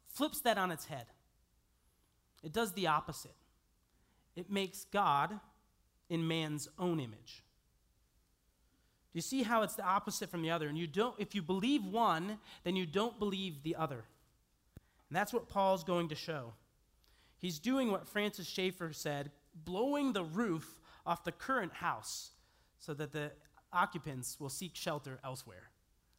flips 0.06 0.40
that 0.40 0.58
on 0.58 0.70
its 0.70 0.86
head. 0.86 1.06
It 2.42 2.52
does 2.52 2.72
the 2.72 2.86
opposite. 2.86 3.34
It 4.36 4.50
makes 4.50 4.84
God 4.84 5.38
in 6.08 6.26
man's 6.26 6.68
own 6.78 7.00
image. 7.00 7.42
Do 9.12 9.18
you 9.18 9.22
see 9.22 9.42
how 9.42 9.62
it's 9.62 9.74
the 9.74 9.84
opposite 9.84 10.30
from 10.30 10.42
the 10.42 10.50
other? 10.50 10.68
And 10.68 10.78
you 10.78 10.86
don't 10.86 11.14
if 11.18 11.34
you 11.34 11.42
believe 11.42 11.84
one, 11.84 12.38
then 12.62 12.76
you 12.76 12.86
don't 12.86 13.18
believe 13.18 13.62
the 13.62 13.76
other. 13.76 14.04
And 15.08 15.16
that's 15.16 15.32
what 15.32 15.48
Paul's 15.48 15.82
going 15.82 16.08
to 16.08 16.14
show. 16.14 16.52
He's 17.38 17.58
doing 17.58 17.90
what 17.90 18.08
Francis 18.08 18.46
Schaeffer 18.46 18.92
said, 18.92 19.32
blowing 19.64 20.12
the 20.12 20.22
roof 20.22 20.80
off 21.04 21.24
the 21.24 21.32
current 21.32 21.72
house 21.72 22.30
so 22.78 22.94
that 22.94 23.12
the 23.12 23.32
occupants 23.72 24.38
will 24.38 24.48
seek 24.48 24.76
shelter 24.76 25.18
elsewhere. 25.24 25.70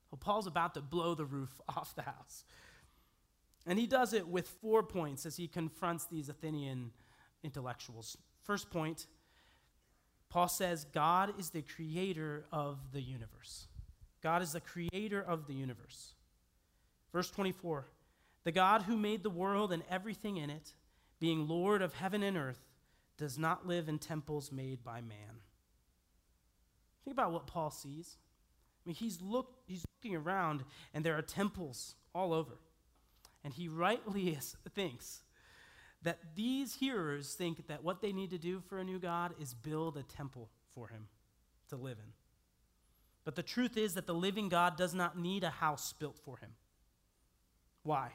Well, 0.09 0.19
Paul's 0.19 0.47
about 0.47 0.73
to 0.73 0.81
blow 0.81 1.15
the 1.15 1.25
roof 1.25 1.61
off 1.69 1.95
the 1.95 2.01
house. 2.01 2.43
And 3.65 3.77
he 3.77 3.87
does 3.87 4.13
it 4.13 4.27
with 4.27 4.47
four 4.47 4.83
points 4.83 5.25
as 5.25 5.37
he 5.37 5.47
confronts 5.47 6.05
these 6.05 6.29
Athenian 6.29 6.91
intellectuals. 7.43 8.17
First 8.43 8.71
point, 8.71 9.05
Paul 10.29 10.47
says 10.47 10.85
God 10.93 11.33
is 11.37 11.49
the 11.49 11.61
creator 11.61 12.45
of 12.51 12.79
the 12.91 13.01
universe. 13.01 13.67
God 14.23 14.41
is 14.41 14.53
the 14.53 14.61
creator 14.61 15.21
of 15.21 15.47
the 15.47 15.53
universe. 15.53 16.13
Verse 17.11 17.29
24, 17.29 17.87
the 18.43 18.51
God 18.51 18.83
who 18.83 18.95
made 18.95 19.23
the 19.23 19.29
world 19.29 19.71
and 19.71 19.83
everything 19.89 20.37
in 20.37 20.49
it, 20.49 20.73
being 21.19 21.47
Lord 21.47 21.81
of 21.81 21.93
heaven 21.93 22.23
and 22.23 22.37
earth, 22.37 22.61
does 23.17 23.37
not 23.37 23.67
live 23.67 23.89
in 23.89 23.99
temples 23.99 24.51
made 24.51 24.83
by 24.83 25.01
man. 25.01 25.41
Think 27.03 27.13
about 27.13 27.31
what 27.31 27.47
Paul 27.47 27.69
sees. 27.69 28.17
I 28.83 28.89
mean, 28.89 28.95
he's, 28.95 29.21
look, 29.21 29.57
he's 29.67 29.83
looking 29.97 30.15
around, 30.15 30.63
and 30.93 31.03
there 31.03 31.17
are 31.17 31.21
temples 31.21 31.95
all 32.15 32.33
over. 32.33 32.53
And 33.43 33.53
he 33.53 33.67
rightly 33.67 34.29
is, 34.29 34.55
thinks 34.75 35.23
that 36.03 36.19
these 36.35 36.75
hearers 36.75 37.33
think 37.33 37.67
that 37.67 37.83
what 37.83 38.01
they 38.01 38.11
need 38.11 38.31
to 38.31 38.37
do 38.37 38.59
for 38.59 38.79
a 38.79 38.83
new 38.83 38.99
God 38.99 39.33
is 39.39 39.53
build 39.53 39.97
a 39.97 40.03
temple 40.03 40.49
for 40.73 40.87
him 40.87 41.07
to 41.69 41.75
live 41.75 41.97
in. 41.99 42.13
But 43.23 43.35
the 43.35 43.43
truth 43.43 43.77
is 43.77 43.93
that 43.93 44.07
the 44.07 44.13
living 44.13 44.49
God 44.49 44.77
does 44.77 44.93
not 44.93 45.17
need 45.17 45.43
a 45.43 45.49
house 45.49 45.93
built 45.93 46.17
for 46.17 46.37
him. 46.37 46.49
Why? 47.83 48.11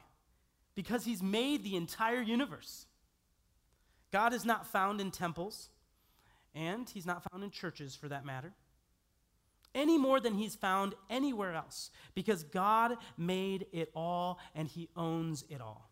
Because 0.75 1.05
he's 1.05 1.23
made 1.23 1.63
the 1.63 1.75
entire 1.75 2.21
universe. 2.21 2.85
God 4.11 4.33
is 4.33 4.45
not 4.45 4.67
found 4.67 5.01
in 5.01 5.11
temples, 5.11 5.69
and 6.53 6.89
he's 6.89 7.05
not 7.05 7.23
found 7.29 7.43
in 7.43 7.51
churches 7.51 7.95
for 7.95 8.07
that 8.09 8.25
matter. 8.25 8.53
Any 9.77 9.97
more 9.97 10.19
than 10.19 10.33
he's 10.33 10.55
found 10.55 10.95
anywhere 11.09 11.53
else 11.53 11.91
because 12.15 12.43
God 12.43 12.97
made 13.17 13.67
it 13.71 13.89
all 13.95 14.39
and 14.55 14.67
he 14.67 14.89
owns 14.97 15.45
it 15.49 15.61
all. 15.61 15.89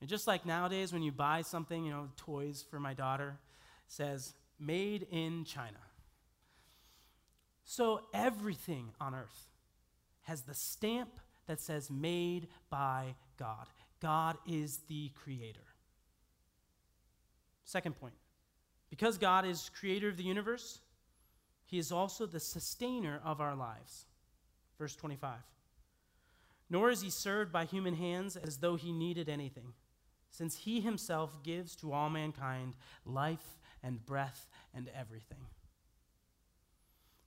And 0.00 0.08
just 0.08 0.26
like 0.26 0.46
nowadays 0.46 0.92
when 0.92 1.02
you 1.02 1.12
buy 1.12 1.42
something, 1.42 1.84
you 1.84 1.90
know, 1.90 2.08
toys 2.16 2.64
for 2.70 2.80
my 2.80 2.94
daughter 2.94 3.38
says 3.88 4.34
made 4.58 5.06
in 5.10 5.44
China. 5.44 5.78
So 7.64 8.02
everything 8.14 8.90
on 9.00 9.14
earth 9.14 9.50
has 10.22 10.42
the 10.42 10.54
stamp 10.54 11.20
that 11.46 11.60
says 11.60 11.90
made 11.90 12.48
by 12.70 13.14
God. 13.38 13.66
God 14.00 14.38
is 14.46 14.78
the 14.88 15.10
creator. 15.22 15.60
Second 17.64 17.98
point 17.98 18.14
because 18.90 19.16
God 19.16 19.46
is 19.46 19.70
creator 19.74 20.08
of 20.08 20.18
the 20.18 20.22
universe, 20.22 20.81
he 21.72 21.78
is 21.78 21.90
also 21.90 22.26
the 22.26 22.38
sustainer 22.38 23.18
of 23.24 23.40
our 23.40 23.56
lives. 23.56 24.04
Verse 24.78 24.94
25. 24.94 25.38
Nor 26.68 26.90
is 26.90 27.00
he 27.00 27.08
served 27.08 27.50
by 27.50 27.64
human 27.64 27.94
hands 27.94 28.36
as 28.36 28.58
though 28.58 28.76
he 28.76 28.92
needed 28.92 29.30
anything, 29.30 29.72
since 30.28 30.54
he 30.54 30.82
himself 30.82 31.42
gives 31.42 31.74
to 31.76 31.90
all 31.90 32.10
mankind 32.10 32.74
life 33.06 33.56
and 33.82 34.04
breath 34.04 34.50
and 34.74 34.90
everything. 34.94 35.46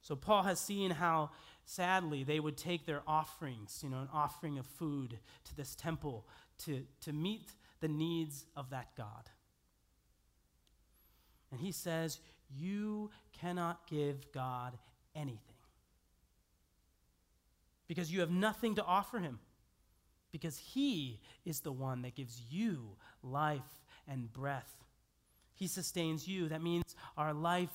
So 0.03 0.15
Paul 0.15 0.43
has 0.43 0.60
seen 0.60 0.91
how 0.91 1.31
sadly 1.65 2.23
they 2.23 2.39
would 2.39 2.55
take 2.55 2.86
their 2.86 3.01
offerings, 3.08 3.79
you 3.84 3.89
know, 3.89 3.97
an 3.97 4.10
offering 4.13 4.60
of 4.60 4.67
food 4.67 5.17
to 5.45 5.55
this 5.55 5.73
temple 5.73 6.27
to, 6.65 6.84
to 7.01 7.12
meet 7.12 7.49
the 7.79 7.88
needs 7.88 8.45
of 8.55 8.69
that 8.69 8.95
God. 8.95 9.31
And 11.51 11.60
he 11.60 11.71
says, 11.71 12.19
You 12.49 13.10
cannot 13.39 13.88
give 13.88 14.31
God 14.31 14.77
anything 15.15 15.55
because 17.88 18.12
you 18.12 18.19
have 18.21 18.31
nothing 18.31 18.75
to 18.75 18.84
offer 18.84 19.19
him. 19.19 19.39
Because 20.31 20.58
he 20.58 21.21
is 21.45 21.62
the 21.62 21.71
one 21.71 22.01
that 22.01 22.15
gives 22.15 22.41
you 22.49 22.97
life 23.23 23.62
and 24.08 24.31
breath. 24.34 24.73
He 25.53 25.67
sustains 25.67 26.27
you. 26.27 26.49
That 26.49 26.62
means 26.62 26.95
our 27.17 27.34
life 27.34 27.69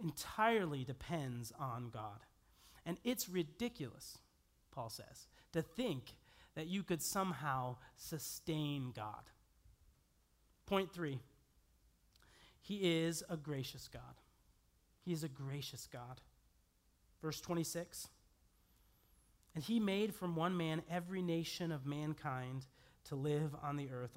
entirely 0.00 0.84
depends 0.84 1.52
on 1.58 1.90
God. 1.92 2.20
And 2.84 2.98
it's 3.02 3.28
ridiculous, 3.28 4.18
Paul 4.70 4.90
says, 4.90 5.26
to 5.52 5.62
think 5.62 6.14
that 6.54 6.68
you 6.68 6.84
could 6.84 7.02
somehow 7.02 7.76
sustain 7.96 8.92
God. 8.94 9.24
Point 10.66 10.92
three 10.92 11.18
He 12.66 13.04
is 13.04 13.22
a 13.28 13.36
gracious 13.36 13.88
God. 13.88 14.02
He 15.04 15.12
is 15.12 15.22
a 15.22 15.28
gracious 15.28 15.86
God. 15.90 16.20
Verse 17.22 17.40
26 17.40 18.08
And 19.54 19.62
he 19.62 19.78
made 19.78 20.14
from 20.14 20.34
one 20.34 20.56
man 20.56 20.82
every 20.90 21.22
nation 21.22 21.70
of 21.70 21.86
mankind 21.86 22.66
to 23.04 23.14
live 23.14 23.54
on 23.62 23.76
the 23.76 23.90
earth, 23.92 24.16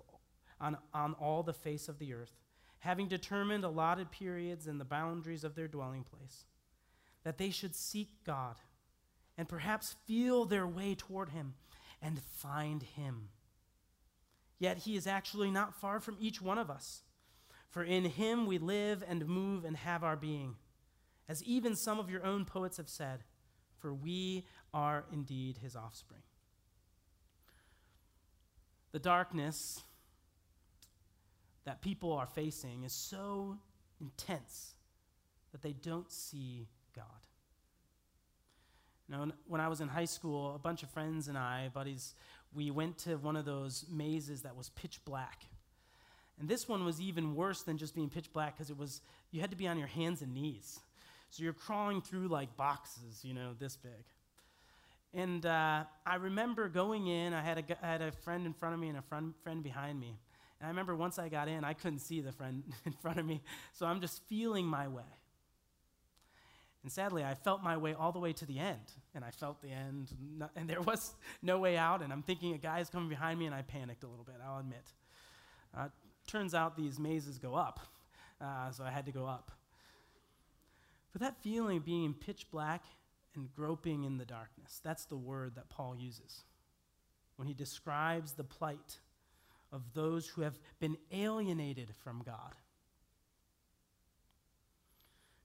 on, 0.60 0.78
on 0.94 1.14
all 1.14 1.44
the 1.44 1.54
face 1.54 1.88
of 1.88 2.00
the 2.00 2.14
earth 2.14 2.40
having 2.80 3.08
determined 3.08 3.64
allotted 3.64 4.12
periods 4.12 4.68
and 4.68 4.80
the 4.80 4.86
boundaries 4.86 5.44
of 5.44 5.56
their 5.56 5.68
dwelling 5.68 6.04
place, 6.04 6.46
that 7.24 7.38
they 7.38 7.50
should 7.50 7.76
seek 7.76 8.24
God 8.26 8.56
and 9.38 9.48
perhaps 9.48 9.96
feel 10.06 10.46
their 10.46 10.66
way 10.66 10.96
toward 10.96 11.30
Him 11.30 11.54
and 12.02 12.22
find 12.22 12.84
Him. 12.84 13.30
Yet 14.58 14.80
He 14.80 14.96
is 14.96 15.08
actually 15.08 15.52
not 15.52 15.76
far 15.76 16.00
from 16.00 16.18
each 16.20 16.42
one 16.42 16.58
of 16.58 16.70
us, 16.70 17.04
for 17.70 17.84
in 17.84 18.06
Him 18.06 18.46
we 18.46 18.58
live 18.58 19.04
and 19.08 19.28
move 19.28 19.64
and 19.66 19.78
have 19.78 20.04
our 20.04 20.16
being, 20.16 20.56
as 21.28 21.44
even 21.44 21.76
some 21.76 22.00
of 22.00 22.10
your 22.10 22.26
own 22.26 22.46
poets 22.46 22.78
have 22.78 22.90
said, 22.90 23.24
for 23.78 23.94
we 23.94 24.46
are 24.74 25.06
indeed 25.12 25.58
His 25.62 25.76
offspring. 25.76 26.22
The 28.92 29.00
darkness 29.00 29.84
that 31.66 31.82
people 31.82 32.12
are 32.14 32.26
facing 32.26 32.84
is 32.84 32.94
so 32.94 33.58
intense 34.02 34.74
that 35.52 35.62
they 35.62 35.74
don't 35.74 36.12
see 36.12 36.68
God. 36.96 37.06
You 39.08 39.16
know, 39.16 39.32
when 39.48 39.62
I 39.62 39.68
was 39.68 39.82
in 39.82 39.88
high 39.88 40.06
school, 40.06 40.56
a 40.56 40.60
bunch 40.60 40.84
of 40.84 40.90
friends 40.90 41.28
and 41.28 41.38
I, 41.38 41.70
buddies, 41.74 42.16
we 42.54 42.72
went 42.72 42.98
to 43.00 43.18
one 43.18 43.36
of 43.36 43.46
those 43.46 43.86
mazes 43.92 44.42
that 44.44 44.56
was 44.56 44.70
pitch 44.70 45.00
black. 45.06 45.46
And 46.40 46.48
this 46.48 46.68
one 46.68 46.86
was 46.86 47.02
even 47.02 47.36
worse 47.36 47.64
than 47.64 47.78
just 47.78 47.94
being 47.94 48.10
pitch 48.10 48.32
black 48.32 48.56
because 48.56 48.70
it 48.70 48.78
was, 48.78 49.02
you 49.32 49.42
had 49.42 49.52
to 49.52 49.58
be 49.58 49.68
on 49.68 49.78
your 49.78 49.88
hands 49.88 50.22
and 50.22 50.34
knees. 50.34 50.80
So 51.30 51.44
you're 51.44 51.54
crawling 51.54 52.02
through 52.02 52.28
like 52.30 52.56
boxes, 52.56 53.24
you 53.24 53.34
know, 53.34 53.54
this 53.60 53.76
big. 53.76 53.92
And 55.14 55.46
uh, 55.46 55.84
I 56.06 56.16
remember 56.16 56.70
going 56.70 57.08
in, 57.08 57.34
I 57.34 57.42
had, 57.42 57.58
a, 57.58 57.86
I 57.86 57.92
had 57.92 58.02
a 58.02 58.12
friend 58.12 58.46
in 58.46 58.54
front 58.54 58.76
of 58.76 58.80
me 58.80 58.90
and 58.90 58.98
a 58.98 59.02
friend, 59.02 59.34
friend 59.44 59.64
behind 59.64 60.00
me. 60.00 60.20
And 60.60 60.68
I 60.68 60.70
remember 60.70 60.96
once 60.96 61.18
I 61.18 61.30
got 61.30 61.48
in, 61.48 61.64
I 61.64 61.74
couldn't 61.74 62.00
see 62.00 62.22
the 62.22 62.32
friend 62.32 62.64
in 62.86 62.92
front 62.94 63.20
of 63.20 63.26
me, 63.26 63.42
so 63.74 63.86
I'm 63.86 64.02
just 64.02 64.22
feeling 64.28 64.66
my 64.66 64.88
way. 64.88 65.04
And 66.84 66.92
sadly, 66.92 67.26
I 67.26 67.34
felt 67.34 67.62
my 67.62 67.76
way 67.76 67.94
all 67.94 68.12
the 68.12 68.20
way 68.20 68.32
to 68.34 68.46
the 68.46 68.58
end, 68.58 68.94
and 69.14 69.26
I 69.26 69.32
felt 69.32 69.62
the 69.62 69.70
end, 69.70 70.14
and 70.56 70.70
there 70.70 70.82
was 70.82 71.14
no 71.42 71.60
way 71.60 71.78
out. 71.78 72.02
And 72.02 72.14
I'm 72.14 72.24
thinking 72.24 72.54
a 72.54 72.58
guy 72.58 72.80
is 72.80 72.90
coming 72.90 73.10
behind 73.10 73.38
me, 73.38 73.48
and 73.48 73.56
I 73.56 73.64
panicked 73.64 74.04
a 74.04 74.08
little 74.08 74.24
bit, 74.24 74.36
I'll 74.46 74.60
admit. 74.60 74.94
Uh, 75.78 75.88
turns 76.30 76.54
out 76.54 76.78
these 76.78 77.00
mazes 77.00 77.38
go 77.38 77.56
up, 77.56 77.80
uh, 78.40 78.72
so 78.72 78.84
I 78.84 78.92
had 78.92 79.06
to 79.06 79.12
go 79.12 79.26
up. 79.26 79.52
But 81.12 81.22
that 81.22 81.42
feeling 81.42 81.78
of 81.78 81.86
being 81.86 82.14
pitch 82.14 82.48
black 82.52 82.84
and 83.36 83.50
groping 83.56 84.04
in 84.04 84.18
the 84.18 84.26
darkness, 84.26 84.80
that's 84.84 85.06
the 85.06 85.18
word 85.18 85.56
that 85.56 85.70
Paul 85.70 85.96
uses 85.98 86.44
when 87.36 87.48
he 87.48 87.54
describes 87.54 88.34
the 88.34 88.44
plight 88.44 89.00
of 89.72 89.94
those 89.94 90.28
who 90.28 90.42
have 90.42 90.60
been 90.80 90.98
alienated 91.12 91.94
from 92.04 92.22
God. 92.26 92.56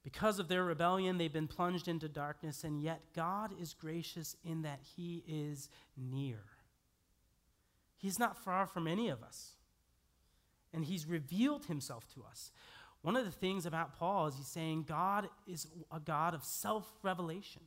Because 0.02 0.38
of 0.38 0.48
their 0.48 0.64
rebellion, 0.64 1.16
they've 1.16 1.32
been 1.32 1.48
plunged 1.48 1.88
into 1.88 2.08
darkness, 2.08 2.62
and 2.62 2.82
yet 2.82 3.00
God 3.14 3.52
is 3.58 3.72
gracious 3.72 4.36
in 4.44 4.62
that 4.62 4.80
He 4.96 5.24
is 5.26 5.70
near. 5.96 6.40
He's 7.96 8.18
not 8.18 8.36
far 8.36 8.66
from 8.66 8.86
any 8.86 9.08
of 9.08 9.22
us, 9.22 9.52
and 10.74 10.84
He's 10.84 11.06
revealed 11.06 11.66
Himself 11.66 12.06
to 12.14 12.24
us. 12.28 12.50
One 13.02 13.16
of 13.16 13.24
the 13.24 13.30
things 13.30 13.66
about 13.66 13.98
Paul 13.98 14.26
is 14.26 14.36
he's 14.36 14.46
saying 14.46 14.84
God 14.88 15.28
is 15.46 15.66
a 15.92 16.00
God 16.00 16.34
of 16.34 16.42
self 16.42 16.90
revelation. 17.02 17.62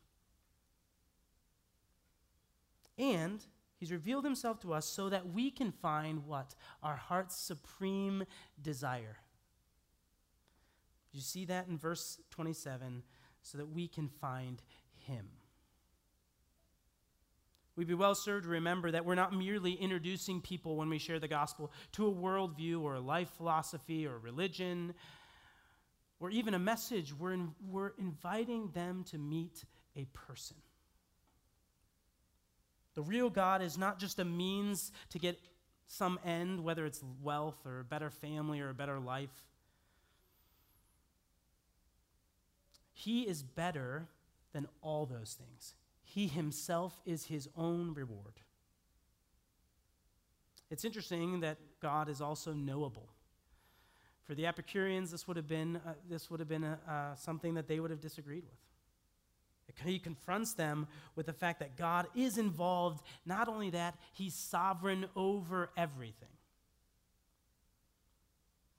And 2.98 3.44
He's 3.80 3.92
revealed 3.92 4.26
himself 4.26 4.60
to 4.62 4.74
us 4.74 4.86
so 4.88 5.10
that 5.10 5.32
we 5.32 5.52
can 5.52 5.72
find 5.72 6.26
what? 6.26 6.56
Our 6.82 6.96
heart's 6.96 7.38
supreme 7.38 8.24
desire. 8.60 9.18
You 11.12 11.22
see 11.22 11.46
that 11.46 11.68
in 11.68 11.78
verse 11.78 12.20
27 12.32 13.04
so 13.44 13.58
that 13.60 13.70
we 13.70 13.88
can 13.88 14.10
find 14.10 14.62
him. 14.96 15.28
We'd 17.78 17.88
be 17.88 17.94
well 17.94 18.16
served 18.16 18.46
to 18.46 18.50
remember 18.50 18.90
that 18.90 19.06
we're 19.06 19.14
not 19.14 19.34
merely 19.34 19.74
introducing 19.74 20.42
people 20.42 20.76
when 20.76 20.90
we 20.90 20.98
share 20.98 21.20
the 21.20 21.28
gospel 21.28 21.72
to 21.92 22.08
a 22.08 22.12
worldview 22.12 22.82
or 22.82 22.96
a 22.96 23.00
life 23.00 23.30
philosophy 23.38 24.08
or 24.08 24.18
religion 24.18 24.96
or 26.20 26.32
even 26.32 26.56
a 26.56 26.60
message. 26.60 27.14
We're, 27.14 27.34
in, 27.34 27.52
we're 27.70 27.92
inviting 28.00 28.72
them 28.74 29.06
to 29.12 29.20
meet 29.20 29.64
a 29.96 30.06
person. 30.06 30.58
The 32.96 33.04
real 33.04 33.30
God 33.30 33.62
is 33.62 33.78
not 33.78 34.00
just 34.00 34.18
a 34.18 34.26
means 34.26 34.92
to 35.12 35.20
get 35.20 35.38
some 35.86 36.20
end, 36.26 36.64
whether 36.64 36.84
it's 36.84 37.04
wealth 37.22 37.60
or 37.64 37.82
a 37.82 37.84
better 37.84 38.10
family 38.10 38.60
or 38.60 38.70
a 38.70 38.74
better 38.74 39.00
life. 39.00 39.44
He 42.92 43.22
is 43.22 43.44
better 43.44 44.08
than 44.52 44.68
all 44.82 45.06
those 45.06 45.38
things. 45.40 45.76
He 46.10 46.28
himself 46.28 47.02
is 47.06 47.26
his 47.26 47.50
own 47.58 47.94
reward. 47.94 48.40
It's 50.72 50.86
interesting 50.86 51.42
that 51.42 51.58
God 51.82 52.08
is 52.10 52.22
also 52.22 52.54
knowable. 52.54 53.10
For 54.26 54.34
the 54.34 54.46
Epicureans, 54.46 55.12
this 55.12 55.28
would 55.28 55.38
have 55.38 55.48
been, 55.48 55.78
uh, 55.78 55.94
this 56.10 56.30
would 56.30 56.40
have 56.40 56.50
been 56.50 56.64
a, 56.64 56.80
uh, 56.88 57.16
something 57.16 57.56
that 57.56 57.68
they 57.68 57.80
would 57.80 57.92
have 57.92 58.02
disagreed 58.02 58.44
with. 58.44 59.86
He 59.86 60.00
confronts 60.00 60.54
them 60.54 60.88
with 61.16 61.26
the 61.26 61.34
fact 61.34 61.60
that 61.60 61.76
God 61.76 62.08
is 62.16 62.38
involved. 62.38 63.06
Not 63.26 63.48
only 63.50 63.70
that, 63.72 63.96
He's 64.14 64.34
sovereign 64.34 65.08
over 65.16 65.70
everything. 65.76 66.30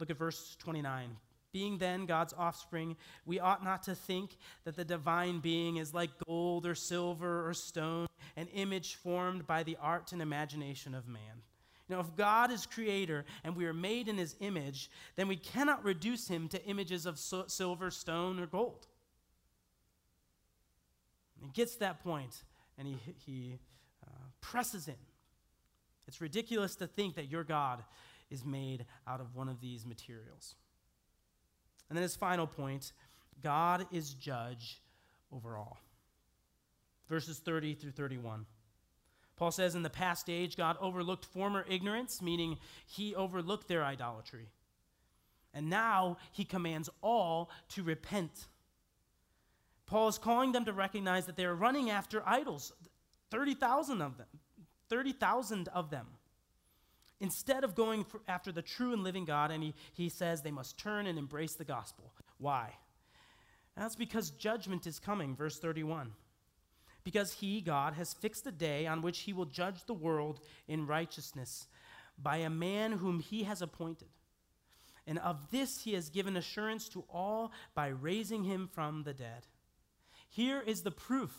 Look 0.01 0.11
at 0.11 0.17
verse 0.17 0.57
29. 0.61 1.17
Being 1.53 1.79
then 1.79 2.05
God's 2.07 2.35
offspring, 2.37 2.97
we 3.25 3.41
ought 3.41 3.65
not 3.65 3.83
to 3.85 3.95
think 3.95 4.37
that 4.65 4.77
the 4.77 4.85
divine 4.85 5.41
being 5.41 5.79
is 5.79 5.95
like 5.95 6.11
gold 6.27 6.67
or 6.67 6.75
silver 6.75 7.49
or 7.49 7.55
stone, 7.55 8.07
an 8.37 8.49
image 8.49 8.97
formed 8.97 9.47
by 9.47 9.63
the 9.63 9.79
art 9.81 10.13
and 10.13 10.21
imagination 10.21 10.95
of 10.95 11.09
man. 11.09 11.43
You 11.89 11.99
if 12.01 12.15
God 12.17 12.51
is 12.51 12.67
creator 12.67 13.25
and 13.45 13.57
we 13.57 13.65
are 13.65 13.73
made 13.73 14.09
in 14.09 14.19
his 14.19 14.37
image, 14.41 14.91
then 15.17 15.27
we 15.27 15.37
cannot 15.37 15.85
reduce 15.85 16.29
him 16.29 16.49
to 16.49 16.63
images 16.67 17.07
of 17.07 17.19
so- 17.19 17.47
silver, 17.47 17.91
stone, 17.91 18.39
or 18.39 18.47
gold. 18.47 18.87
He 21.41 21.49
gets 21.49 21.77
that 21.77 22.03
point 22.03 22.43
and 22.77 22.87
he, 22.87 22.99
he 23.25 23.59
uh, 24.07 24.11
presses 24.43 24.87
in. 24.89 24.95
It's 26.07 26.21
ridiculous 26.21 26.75
to 26.77 26.87
think 26.87 27.15
that 27.17 27.31
your 27.31 27.45
God 27.45 27.83
is 28.31 28.45
made 28.45 28.85
out 29.07 29.21
of 29.21 29.35
one 29.35 29.49
of 29.49 29.61
these 29.61 29.87
materials. 29.87 30.57
And 31.89 31.97
then 31.97 32.03
his 32.03 32.17
final 32.17 32.47
point 32.47 32.93
God 33.43 33.87
is 33.93 34.15
judge 34.15 34.81
over 35.33 35.57
all. 35.57 35.79
Verses 37.09 37.39
30 37.39 37.75
through 37.75 37.93
31. 37.93 38.47
Paul 39.37 39.53
says, 39.53 39.75
In 39.75 39.83
the 39.83 39.91
past 39.91 40.29
age, 40.29 40.57
God 40.57 40.77
overlooked 40.81 41.25
former 41.25 41.65
ignorance, 41.69 42.21
meaning 42.21 42.59
he 42.87 43.15
overlooked 43.15 43.69
their 43.69 43.85
idolatry. 43.85 44.49
And 45.55 45.71
now 45.71 46.19
he 46.33 46.45
commands 46.45 46.91
all 47.01 47.51
to 47.71 47.83
repent. 47.83 48.49
Paul 49.87 50.09
is 50.09 50.19
calling 50.19 50.53
them 50.53 50.65
to 50.67 50.73
recognize 50.73 51.27
that 51.27 51.37
they 51.37 51.47
are 51.47 51.55
running 51.55 51.89
after 51.89 52.23
idols, 52.27 52.73
30,000 53.31 54.03
of 54.03 54.19
them. 54.19 54.27
30,000 54.89 55.69
of 55.69 55.91
them. 55.91 56.07
Instead 57.21 57.65
of 57.65 57.75
going 57.75 58.07
after 58.29 58.53
the 58.53 58.63
true 58.63 58.93
and 58.93 59.03
living 59.03 59.25
God, 59.25 59.51
and 59.51 59.63
he, 59.63 59.75
he 59.93 60.09
says 60.09 60.41
they 60.41 60.51
must 60.51 60.79
turn 60.79 61.07
and 61.07 61.19
embrace 61.19 61.55
the 61.55 61.65
gospel. 61.65 62.13
Why? 62.39 62.75
That's 63.77 63.97
because 63.97 64.31
judgment 64.31 64.87
is 64.87 64.99
coming, 64.99 65.35
verse 65.35 65.59
31. 65.59 66.13
Because 67.05 67.33
he, 67.35 67.61
God, 67.61 67.95
has 67.95 68.13
fixed 68.13 68.47
a 68.47 68.53
day 68.53 68.87
on 68.87 69.03
which 69.03 69.21
he 69.21 69.33
will 69.33 69.47
judge 69.47 69.85
the 69.85 69.95
world 69.95 70.41
in 70.67 70.87
righteousness 70.87 71.67
by 72.21 72.39
a 72.39 72.51
man 72.51 72.93
whom 72.93 73.21
he 73.21 73.45
has 73.45 73.63
appointed. 73.63 74.09
And 75.07 75.19
of 75.21 75.51
this 75.51 75.81
he 75.83 75.95
has 75.95 76.11
given 76.11 76.37
assurance 76.37 76.89
to 76.91 77.05
all 77.09 77.53
by 77.75 77.89
raising 77.89 78.45
him 78.45 78.69
from 78.73 79.05
the 79.05 79.15
dead. 79.15 79.47
Here 80.29 80.61
is 80.61 80.83
the 80.83 80.91
proof 80.91 81.35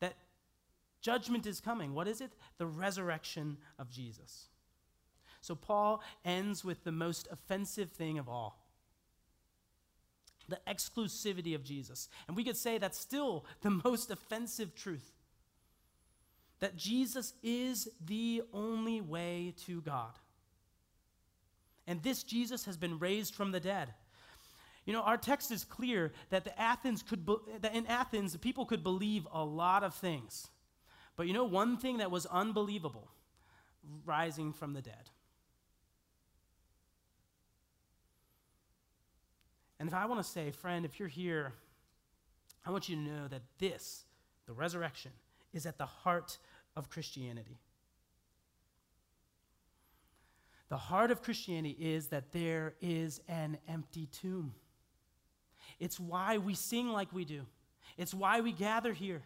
that 0.00 0.16
judgment 1.00 1.46
is 1.46 1.60
coming. 1.60 1.94
What 1.94 2.08
is 2.08 2.20
it? 2.20 2.32
The 2.58 2.66
resurrection 2.66 3.56
of 3.78 3.90
Jesus. 3.90 4.48
So 5.42 5.54
Paul 5.54 6.02
ends 6.24 6.64
with 6.64 6.84
the 6.84 6.92
most 6.92 7.28
offensive 7.30 7.90
thing 7.90 8.18
of 8.18 8.28
all 8.28 8.58
the 10.48 10.58
exclusivity 10.66 11.54
of 11.54 11.64
Jesus. 11.64 12.08
And 12.26 12.36
we 12.36 12.44
could 12.44 12.56
say 12.56 12.76
that's 12.76 12.98
still 12.98 13.44
the 13.62 13.70
most 13.84 14.10
offensive 14.10 14.74
truth 14.74 15.12
that 16.60 16.76
Jesus 16.76 17.32
is 17.42 17.88
the 18.04 18.42
only 18.52 19.00
way 19.00 19.54
to 19.66 19.80
God. 19.80 20.12
And 21.88 22.00
this 22.02 22.22
Jesus 22.22 22.66
has 22.66 22.76
been 22.76 23.00
raised 23.00 23.34
from 23.34 23.50
the 23.50 23.58
dead. 23.58 23.88
You 24.84 24.92
know, 24.92 25.02
our 25.02 25.16
text 25.16 25.50
is 25.50 25.64
clear 25.64 26.12
that 26.30 26.44
the 26.44 26.60
Athens 26.60 27.02
could 27.02 27.26
be, 27.26 27.34
that 27.60 27.74
in 27.74 27.86
Athens 27.86 28.32
the 28.32 28.38
people 28.38 28.64
could 28.64 28.84
believe 28.84 29.26
a 29.32 29.44
lot 29.44 29.82
of 29.82 29.94
things. 29.94 30.48
But 31.16 31.26
you 31.26 31.32
know 31.32 31.44
one 31.44 31.76
thing 31.76 31.98
that 31.98 32.10
was 32.10 32.26
unbelievable? 32.26 33.08
Rising 34.04 34.52
from 34.52 34.72
the 34.74 34.82
dead. 34.82 35.10
And 39.82 39.88
if 39.88 39.96
I 39.96 40.06
want 40.06 40.24
to 40.24 40.30
say, 40.30 40.52
friend, 40.52 40.84
if 40.84 41.00
you're 41.00 41.08
here, 41.08 41.54
I 42.64 42.70
want 42.70 42.88
you 42.88 42.94
to 42.94 43.02
know 43.02 43.26
that 43.26 43.42
this, 43.58 44.04
the 44.46 44.52
resurrection, 44.52 45.10
is 45.52 45.66
at 45.66 45.76
the 45.76 45.86
heart 45.86 46.38
of 46.76 46.88
Christianity. 46.88 47.58
The 50.68 50.76
heart 50.76 51.10
of 51.10 51.20
Christianity 51.20 51.76
is 51.80 52.06
that 52.10 52.30
there 52.30 52.74
is 52.80 53.22
an 53.26 53.58
empty 53.66 54.06
tomb. 54.06 54.54
It's 55.80 55.98
why 55.98 56.38
we 56.38 56.54
sing 56.54 56.90
like 56.90 57.12
we 57.12 57.24
do, 57.24 57.40
it's 57.98 58.14
why 58.14 58.40
we 58.40 58.52
gather 58.52 58.92
here. 58.92 59.22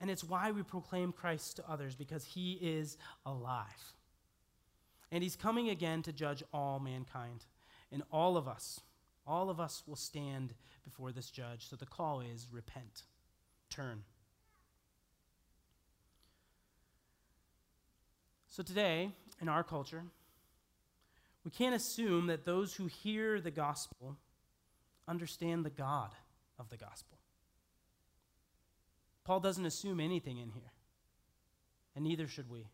And 0.00 0.10
it's 0.10 0.24
why 0.24 0.50
we 0.50 0.62
proclaim 0.62 1.12
Christ 1.12 1.56
to 1.56 1.70
others, 1.70 1.94
because 1.94 2.24
he 2.24 2.52
is 2.54 2.96
alive. 3.26 3.92
And 5.12 5.22
he's 5.22 5.36
coming 5.36 5.68
again 5.68 6.00
to 6.04 6.12
judge 6.12 6.42
all 6.54 6.80
mankind. 6.80 7.44
And 7.92 8.02
all 8.10 8.38
of 8.38 8.48
us, 8.48 8.80
all 9.26 9.50
of 9.50 9.58
us 9.60 9.82
will 9.86 9.96
stand 9.96 10.54
before 10.84 11.12
this 11.12 11.30
judge. 11.30 11.68
So 11.68 11.76
the 11.76 11.86
call 11.86 12.20
is 12.20 12.46
repent, 12.50 13.02
turn. 13.70 14.02
So 18.48 18.62
today, 18.62 19.10
in 19.40 19.48
our 19.48 19.62
culture, 19.62 20.04
we 21.44 21.50
can't 21.50 21.74
assume 21.74 22.28
that 22.28 22.44
those 22.44 22.74
who 22.74 22.86
hear 22.86 23.40
the 23.40 23.50
gospel 23.50 24.16
understand 25.06 25.64
the 25.64 25.70
God 25.70 26.10
of 26.58 26.70
the 26.70 26.76
gospel. 26.76 27.18
Paul 29.24 29.40
doesn't 29.40 29.66
assume 29.66 30.00
anything 30.00 30.38
in 30.38 30.50
here, 30.50 30.72
and 31.94 32.04
neither 32.04 32.28
should 32.28 32.48
we. 32.48 32.68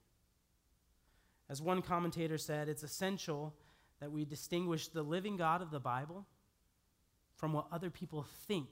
As 1.48 1.60
one 1.60 1.82
commentator 1.82 2.38
said, 2.38 2.68
it's 2.68 2.82
essential 2.82 3.54
that 4.00 4.12
we 4.12 4.24
distinguish 4.24 4.88
the 4.88 5.02
living 5.02 5.36
God 5.36 5.62
of 5.62 5.70
the 5.70 5.80
Bible 5.80 6.26
from 7.42 7.52
what 7.52 7.66
other 7.72 7.90
people 7.90 8.24
think 8.46 8.68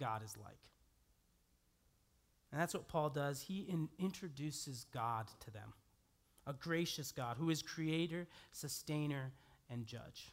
God 0.00 0.22
is 0.24 0.38
like. 0.42 0.70
And 2.50 2.58
that's 2.58 2.72
what 2.72 2.88
Paul 2.88 3.10
does. 3.10 3.42
He 3.42 3.66
in, 3.68 3.90
introduces 3.98 4.86
God 4.90 5.28
to 5.40 5.50
them 5.50 5.74
a 6.46 6.54
gracious 6.54 7.12
God 7.12 7.36
who 7.38 7.50
is 7.50 7.60
creator, 7.60 8.26
sustainer, 8.52 9.32
and 9.68 9.84
judge. 9.86 10.32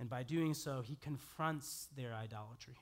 And 0.00 0.10
by 0.10 0.24
doing 0.24 0.52
so, 0.52 0.82
he 0.82 0.96
confronts 0.96 1.86
their 1.96 2.12
idolatry. 2.12 2.74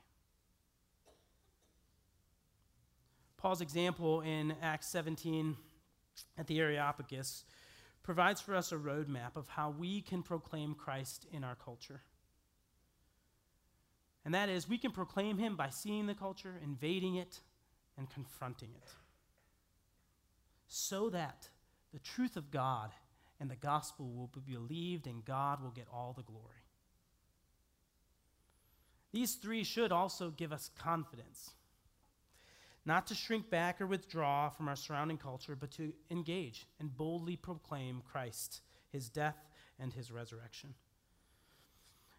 Paul's 3.37 3.61
example 3.61 4.23
in 4.23 4.55
Acts 4.63 4.89
17 4.89 5.55
at 6.39 6.47
the 6.47 6.61
Areopagus 6.61 7.45
provides 8.03 8.41
for 8.41 8.55
us 8.55 8.73
a 8.73 8.77
roadmap 8.77 9.37
of 9.37 9.49
how 9.49 9.69
we 9.69 10.01
can 10.01 10.23
proclaim 10.23 10.75
Christ 10.75 11.27
in 11.31 11.45
our 11.45 11.57
culture. 11.57 12.01
And 14.27 14.35
that 14.35 14.49
is, 14.49 14.69
we 14.69 14.77
can 14.77 14.91
proclaim 14.91 15.39
him 15.39 15.55
by 15.55 15.69
seeing 15.69 16.07
the 16.07 16.15
culture, 16.15 16.57
invading 16.61 17.15
it, 17.15 17.39
and 17.97 18.11
confronting 18.11 18.71
it. 18.75 18.91
So 20.67 21.11
that 21.11 21.49
the 21.93 22.01
truth 22.01 22.37
of 22.37 22.51
God 22.51 22.91
and 23.39 23.49
the 23.49 23.55
gospel 23.55 24.13
will 24.13 24.27
be 24.27 24.53
believed 24.53 25.07
and 25.07 25.25
God 25.25 25.63
will 25.63 25.71
get 25.71 25.87
all 25.93 26.13
the 26.13 26.25
glory. 26.25 26.65
These 29.13 29.37
three 29.37 29.63
should 29.63 29.93
also 29.93 30.31
give 30.31 30.53
us 30.53 30.73
confidence. 30.77 31.53
Not 32.85 33.07
to 33.07 33.15
shrink 33.15 33.49
back 33.49 33.81
or 33.81 33.87
withdraw 33.87 34.49
from 34.49 34.67
our 34.67 34.75
surrounding 34.75 35.19
culture, 35.19 35.55
but 35.55 35.71
to 35.73 35.93
engage 36.11 36.67
and 36.81 36.97
boldly 36.97 37.37
proclaim 37.37 38.03
Christ, 38.11 38.61
his 38.91 39.09
death, 39.09 39.39
and 39.79 39.93
his 39.93 40.11
resurrection. 40.11 40.75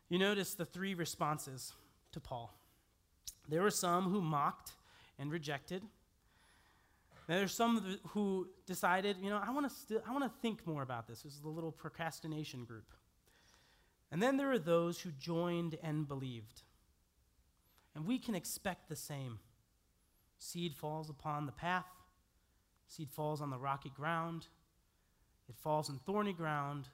You 0.08 0.20
notice 0.20 0.54
the 0.54 0.64
three 0.64 0.94
responses 0.94 1.74
to 2.12 2.20
Paul. 2.20 2.54
There 3.50 3.62
were 3.62 3.72
some 3.72 4.12
who 4.12 4.22
mocked 4.22 4.72
and 5.20 5.32
rejected. 5.32 5.84
There's 7.28 7.54
some 7.54 8.00
who 8.10 8.48
decided, 8.66 9.18
you 9.22 9.30
know, 9.30 9.42
I 9.46 9.52
want 9.52 9.70
to 9.70 9.76
st- 9.76 10.02
I 10.08 10.12
want 10.12 10.24
to 10.24 10.32
think 10.42 10.66
more 10.66 10.82
about 10.82 11.08
this. 11.08 11.22
This 11.22 11.34
is 11.34 11.42
the 11.42 11.50
little 11.50 11.72
procrastination 11.72 12.64
group. 12.64 12.94
And 14.12 14.24
then 14.24 14.38
there 14.38 14.52
are 14.52 14.60
those 14.60 15.02
who 15.02 15.12
joined 15.12 15.78
and 15.84 16.08
believed. 16.08 16.62
And 17.96 18.06
we 18.06 18.18
can 18.18 18.36
expect 18.36 18.88
the 18.88 18.96
same. 18.96 19.40
Seed 20.40 20.76
falls 20.76 21.10
upon 21.10 21.46
the 21.46 21.52
path, 21.52 21.88
seed 22.88 23.10
falls 23.10 23.42
on 23.42 23.50
the 23.50 23.58
rocky 23.58 23.90
ground, 23.90 24.48
it 25.50 25.56
falls 25.56 25.90
in 25.90 25.98
thorny 25.98 26.34
ground, 26.34 26.90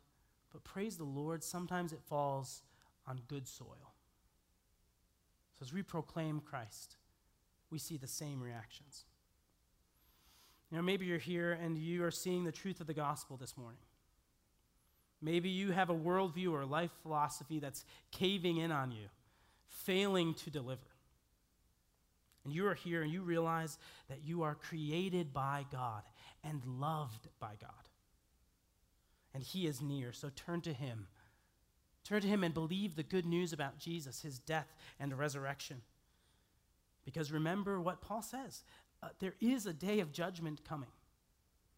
but 0.52 0.64
praise 0.64 0.98
the 0.98 1.04
Lord, 1.04 1.44
sometimes 1.44 1.92
it 1.92 2.02
falls 2.08 2.62
on 3.06 3.20
good 3.28 3.48
soil. 3.48 3.93
So 5.60 5.66
as 5.66 5.74
we 5.74 5.84
proclaim 5.84 6.40
Christ, 6.40 6.96
we 7.70 7.80
see 7.80 7.98
the 7.98 8.08
same 8.08 8.42
reactions. 8.42 9.06
You 10.70 10.78
know, 10.78 10.84
maybe 10.84 11.06
you're 11.06 11.20
here 11.20 11.52
and 11.52 11.78
you 11.78 12.04
are 12.04 12.12
seeing 12.12 12.44
the 12.44 12.52
truth 12.52 12.82
of 12.82 12.88
the 12.88 12.94
gospel 12.94 13.38
this 13.38 13.56
morning. 13.56 13.82
Maybe 15.22 15.50
you 15.50 15.72
have 15.72 15.90
a 15.90 15.96
worldview 15.96 16.52
or 16.52 16.66
life 16.66 16.92
philosophy 17.02 17.60
that's 17.60 17.86
caving 18.12 18.58
in 18.58 18.72
on 18.72 18.92
you, 18.92 19.08
failing 19.68 20.34
to 20.36 20.50
deliver. 20.50 20.82
And 22.44 22.54
you 22.54 22.68
are 22.68 22.74
here 22.74 23.04
and 23.04 23.12
you 23.12 23.22
realize 23.22 23.78
that 24.10 24.24
you 24.24 24.44
are 24.44 24.56
created 24.56 25.34
by 25.34 25.66
God 25.72 26.02
and 26.44 26.62
loved 26.66 27.30
by 27.40 27.54
God. 27.62 27.72
And 29.34 29.44
He 29.44 29.66
is 29.66 29.82
near, 29.82 30.12
so 30.12 30.30
turn 30.36 30.62
to 30.62 30.74
Him 30.74 31.08
Turn 32.04 32.22
to 32.22 32.28
him 32.28 32.44
and 32.44 32.54
believe 32.54 32.96
the 32.96 33.04
good 33.04 33.26
news 33.26 33.54
about 33.54 33.80
Jesus, 33.80 34.22
his 34.22 34.40
death 34.40 34.74
and 35.00 35.18
resurrection. 35.18 35.82
Because 37.06 37.32
remember 37.32 37.80
what 37.80 38.02
Paul 38.02 38.22
says 38.22 38.64
uh, 39.02 39.10
there 39.20 39.36
is 39.42 39.66
a 39.66 39.74
day 39.74 40.00
of 40.00 40.12
judgment 40.12 40.64
coming. 40.68 40.90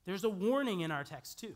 There's 0.06 0.24
a 0.24 0.30
warning 0.30 0.82
in 0.82 0.92
our 0.92 1.04
text, 1.04 1.40
too. 1.40 1.56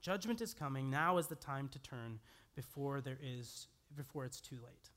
Judgment 0.00 0.40
is 0.40 0.54
coming. 0.54 0.88
Now 0.88 1.18
is 1.18 1.26
the 1.26 1.34
time 1.34 1.68
to 1.68 1.78
turn 1.78 2.20
before 2.56 3.00
there 3.00 3.18
is 3.22 3.68
before 3.96 4.24
it's 4.24 4.40
too 4.40 4.56
late. 4.56 4.90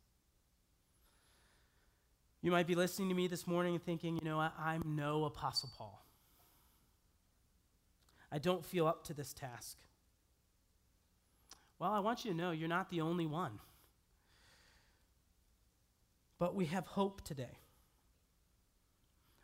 You 2.41 2.51
might 2.51 2.67
be 2.67 2.75
listening 2.75 3.09
to 3.09 3.15
me 3.15 3.27
this 3.27 3.47
morning 3.47 3.75
and 3.75 3.83
thinking, 3.83 4.17
you 4.17 4.23
know, 4.23 4.39
I, 4.39 4.51
I'm 4.59 4.81
no 4.85 5.25
Apostle 5.25 5.69
Paul. 5.77 6.05
I 8.31 8.37
don't 8.37 8.65
feel 8.65 8.87
up 8.87 9.03
to 9.05 9.13
this 9.13 9.33
task. 9.33 9.77
Well, 11.83 11.91
I 11.91 11.99
want 11.99 12.23
you 12.23 12.31
to 12.31 12.37
know 12.37 12.51
you're 12.51 12.69
not 12.69 12.89
the 12.89 13.01
only 13.01 13.25
one. 13.25 13.59
But 16.39 16.55
we 16.55 16.67
have 16.67 16.87
hope 16.87 17.25
today. 17.25 17.57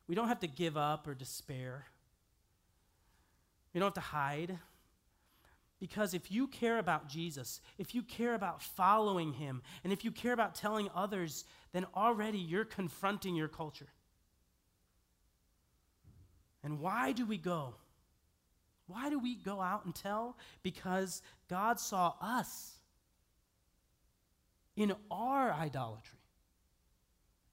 We 0.08 0.16
don't 0.16 0.30
have 0.30 0.40
to 0.40 0.48
give 0.48 0.78
up 0.78 1.06
or 1.06 1.14
despair. 1.14 1.88
We 3.74 3.82
don't 3.82 3.88
have 3.88 3.94
to 4.06 4.10
hide. 4.12 4.58
Because 5.82 6.14
if 6.14 6.32
you 6.32 6.48
care 6.48 6.80
about 6.80 7.10
Jesus, 7.10 7.60
if 7.78 7.94
you 7.94 8.04
care 8.04 8.36
about 8.36 8.64
following 8.64 9.34
him, 9.34 9.62
and 9.84 9.92
if 9.92 10.06
you 10.06 10.12
care 10.12 10.32
about 10.32 10.56
telling 10.56 10.88
others, 10.96 11.44
then 11.74 11.86
already 11.94 12.40
you're 12.40 12.64
confronting 12.64 13.36
your 13.36 13.50
culture. 13.50 13.90
And 16.64 16.80
why 16.80 17.12
do 17.12 17.26
we 17.26 17.38
go? 17.38 17.76
Why 18.90 19.10
do 19.12 19.20
we 19.20 19.36
go 19.36 19.62
out 19.62 19.86
and 19.86 19.94
tell? 19.94 20.36
Because 20.64 21.22
God 21.48 21.80
saw 21.80 22.16
us 22.20 22.80
in 24.76 24.96
our 25.12 25.54
idolatry, 25.54 26.20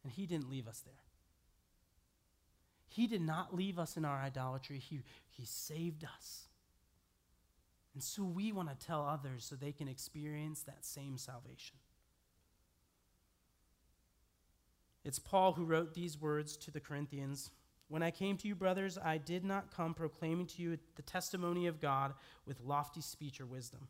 and 0.03 0.11
He 0.11 0.27
didn't 0.27 0.49
leave 0.49 0.67
us 0.67 0.81
there. 0.81 0.95
He 2.89 3.07
did 3.07 3.21
not 3.21 3.55
leave 3.55 3.79
us 3.79 3.99
in 3.99 4.07
our 4.07 4.19
idolatry, 4.19 4.79
He, 4.79 5.01
he 5.29 5.45
saved 5.45 6.05
us. 6.05 6.49
And 7.93 8.03
so 8.03 8.25
we 8.25 8.51
want 8.53 8.69
to 8.69 8.87
tell 8.87 9.07
others 9.07 9.45
so 9.45 9.57
they 9.57 9.73
can 9.73 9.89
experience 9.89 10.63
that 10.63 10.85
same 10.85 11.19
salvation. 11.19 11.77
It's 15.05 15.19
Paul 15.19 15.53
who 15.53 15.65
wrote 15.65 15.95
these 15.95 16.19
words 16.19 16.57
to 16.59 16.71
the 16.71 16.81
Corinthians. 16.81 17.51
When 17.89 18.03
I 18.03 18.11
came 18.11 18.37
to 18.39 18.49
you, 18.49 18.55
brothers, 18.55 18.99
I 19.03 19.19
did 19.19 19.45
not 19.45 19.75
come 19.75 19.95
proclaiming 19.95 20.47
to 20.47 20.63
you 20.63 20.79
the 20.97 21.03
testimony 21.03 21.67
of 21.67 21.81
God 21.81 22.15
with 22.45 22.61
lofty 22.61 23.01
speech 23.01 23.41
or 23.41 23.47
wisdom. 23.47 23.89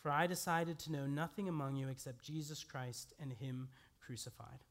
For 0.00 0.10
I 0.10 0.26
decided 0.26 0.78
to 0.80 0.92
know 0.92 1.06
nothing 1.06 1.48
among 1.48 1.76
you 1.76 1.88
except 1.88 2.24
Jesus 2.24 2.64
Christ 2.64 3.12
and 3.20 3.32
Him 3.32 3.68
crucified. 4.00 4.64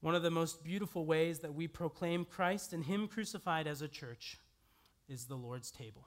One 0.00 0.14
of 0.14 0.22
the 0.22 0.30
most 0.30 0.62
beautiful 0.62 1.06
ways 1.06 1.40
that 1.40 1.54
we 1.54 1.68
proclaim 1.68 2.24
Christ 2.24 2.72
and 2.72 2.84
Him 2.84 3.08
crucified 3.08 3.66
as 3.66 3.82
a 3.82 3.88
church 3.88 4.38
is 5.08 5.24
the 5.24 5.36
Lord's 5.36 5.70
table. 5.70 6.04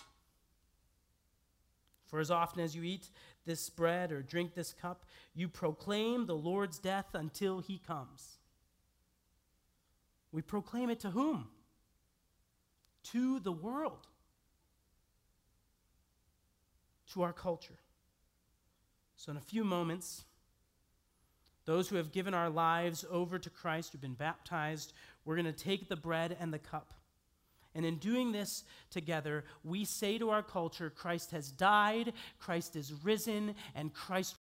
For 2.08 2.20
as 2.20 2.32
often 2.32 2.64
as 2.64 2.76
you 2.76 2.84
eat 2.84 3.10
this 3.46 3.70
bread 3.70 4.12
or 4.12 4.22
drink 4.22 4.56
this 4.56 4.74
cup, 4.74 5.06
you 5.36 5.48
proclaim 5.48 6.26
the 6.26 6.36
Lord's 6.36 6.80
death 6.80 7.14
until 7.14 7.60
He 7.60 7.78
comes. 7.78 8.39
We 10.32 10.42
proclaim 10.42 10.90
it 10.90 11.00
to 11.02 11.12
whom? 11.12 11.48
To 13.12 13.40
the 13.40 13.52
world, 13.52 14.08
to 17.14 17.24
our 17.24 17.34
culture. 17.34 17.80
So, 19.16 19.32
in 19.32 19.38
a 19.38 19.42
few 19.42 19.64
moments, 19.64 20.24
those 21.66 21.90
who 21.90 21.96
have 21.96 22.12
given 22.12 22.34
our 22.34 22.50
lives 22.50 23.06
over 23.10 23.38
to 23.40 23.50
Christ, 23.50 23.92
who've 23.92 24.02
been 24.02 24.14
baptized, 24.14 24.94
we're 25.26 25.36
going 25.36 25.46
to 25.46 25.52
take 25.52 25.90
the 25.90 25.96
bread 25.96 26.38
and 26.40 26.54
the 26.54 26.60
cup. 26.60 26.94
And 27.76 27.86
in 27.86 27.98
doing 27.98 28.32
this 28.32 28.64
together, 28.90 29.46
we 29.64 29.86
say 29.86 30.18
to 30.18 30.32
our 30.32 30.42
culture 30.42 30.90
Christ 30.90 31.32
has 31.32 31.52
died, 31.52 32.14
Christ 32.40 32.76
is 32.76 32.94
risen, 33.04 33.56
and 33.76 33.94
Christ 33.94 34.36